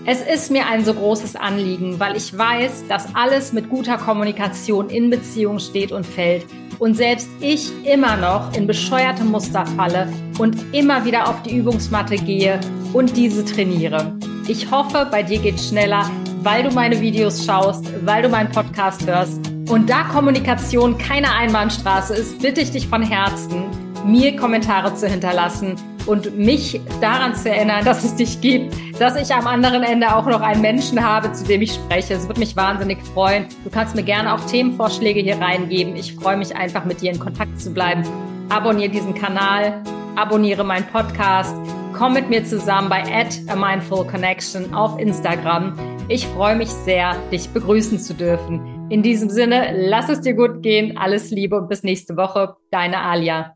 Es 0.07 0.23
ist 0.23 0.51
mir 0.53 0.67
ein 0.67 0.85
so 0.85 0.95
großes 0.95 1.35
Anliegen, 1.35 1.99
weil 1.99 2.17
ich 2.17 2.37
weiß, 2.37 2.85
dass 2.89 3.15
alles 3.15 3.53
mit 3.53 3.69
guter 3.69 3.99
Kommunikation 3.99 4.89
in 4.89 5.11
Beziehung 5.11 5.59
steht 5.59 5.91
und 5.91 6.07
fällt 6.07 6.47
und 6.79 6.95
selbst 6.95 7.29
ich 7.41 7.71
immer 7.85 8.17
noch 8.17 8.55
in 8.55 8.67
bescheuerte 8.67 9.25
Muster 9.25 9.67
falle 9.67 10.09
und 10.39 10.57
immer 10.73 11.05
wieder 11.05 11.29
auf 11.29 11.43
die 11.43 11.57
Übungsmatte 11.57 12.17
gehe 12.17 12.61
und 12.93 13.17
diese 13.17 13.45
trainiere. 13.45 14.17
Ich 14.47 14.71
hoffe, 14.71 15.09
bei 15.11 15.23
dir 15.23 15.41
geht's 15.41 15.69
schneller, 15.69 16.09
weil 16.43 16.63
du 16.63 16.71
meine 16.71 17.01
Videos 17.01 17.45
schaust, 17.45 17.85
weil 18.07 18.23
du 18.23 18.29
meinen 18.29 18.53
Podcast 18.53 19.07
hörst. 19.07 19.56
Und 19.69 19.91
da 19.91 20.05
Kommunikation 20.05 20.97
keine 20.97 21.33
Einbahnstraße 21.33 22.15
ist, 22.15 22.41
bitte 22.41 22.61
ich 22.61 22.71
dich 22.71 22.87
von 22.87 23.03
Herzen, 23.03 23.65
mir 24.05 24.37
Kommentare 24.37 24.95
zu 24.95 25.09
hinterlassen 25.09 25.75
und 26.07 26.39
mich 26.39 26.81
daran 27.01 27.35
zu 27.35 27.51
erinnern, 27.51 27.85
dass 27.85 28.05
es 28.05 28.15
dich 28.15 28.41
gibt, 28.41 28.75
dass 29.01 29.17
ich 29.17 29.35
am 29.35 29.49
anderen 29.49 29.83
Ende 29.83 30.15
auch 30.15 30.27
noch 30.27 30.41
einen 30.41 30.63
Menschen 30.63 31.05
habe, 31.05 31.33
zu 31.33 31.45
dem 31.45 31.63
ich 31.63 31.75
spreche. 31.75 32.15
Es 32.15 32.29
würde 32.29 32.39
mich 32.39 32.55
wahnsinnig 32.55 32.99
freuen. 33.13 33.47
Du 33.65 33.71
kannst 33.71 33.97
mir 33.97 34.05
gerne 34.05 34.33
auch 34.33 34.41
Themenvorschläge 34.47 35.21
hier 35.21 35.41
reingeben. 35.41 35.97
Ich 35.97 36.15
freue 36.15 36.37
mich 36.37 36.55
einfach, 36.55 36.85
mit 36.85 37.01
dir 37.01 37.11
in 37.11 37.19
Kontakt 37.19 37.61
zu 37.61 37.73
bleiben. 37.75 38.05
Abonniere 38.49 38.91
diesen 38.91 39.15
Kanal, 39.15 39.83
abonniere 40.15 40.63
meinen 40.63 40.87
Podcast, 40.87 41.57
komm 41.93 42.13
mit 42.13 42.31
mir 42.31 42.45
zusammen 42.45 42.89
bei 42.89 43.03
at 43.03 43.37
a 43.49 43.57
Mindful 43.57 44.07
Connection 44.07 44.73
auf 44.73 44.97
Instagram. 45.01 45.75
Ich 46.07 46.25
freue 46.29 46.55
mich 46.55 46.69
sehr, 46.69 47.17
dich 47.33 47.49
begrüßen 47.49 47.99
zu 47.99 48.15
dürfen. 48.15 48.76
In 48.89 49.03
diesem 49.03 49.31
Sinne, 49.31 49.75
lass 49.77 50.09
es 50.09 50.21
dir 50.21 50.35
gut 50.35 50.63
gehen, 50.63 50.97
alles 50.97 51.33
Liebe 51.33 51.57
und 51.57 51.69
bis 51.69 51.83
nächste 51.83 52.17
Woche, 52.17 52.55
deine 52.71 53.01
Alia. 53.01 53.56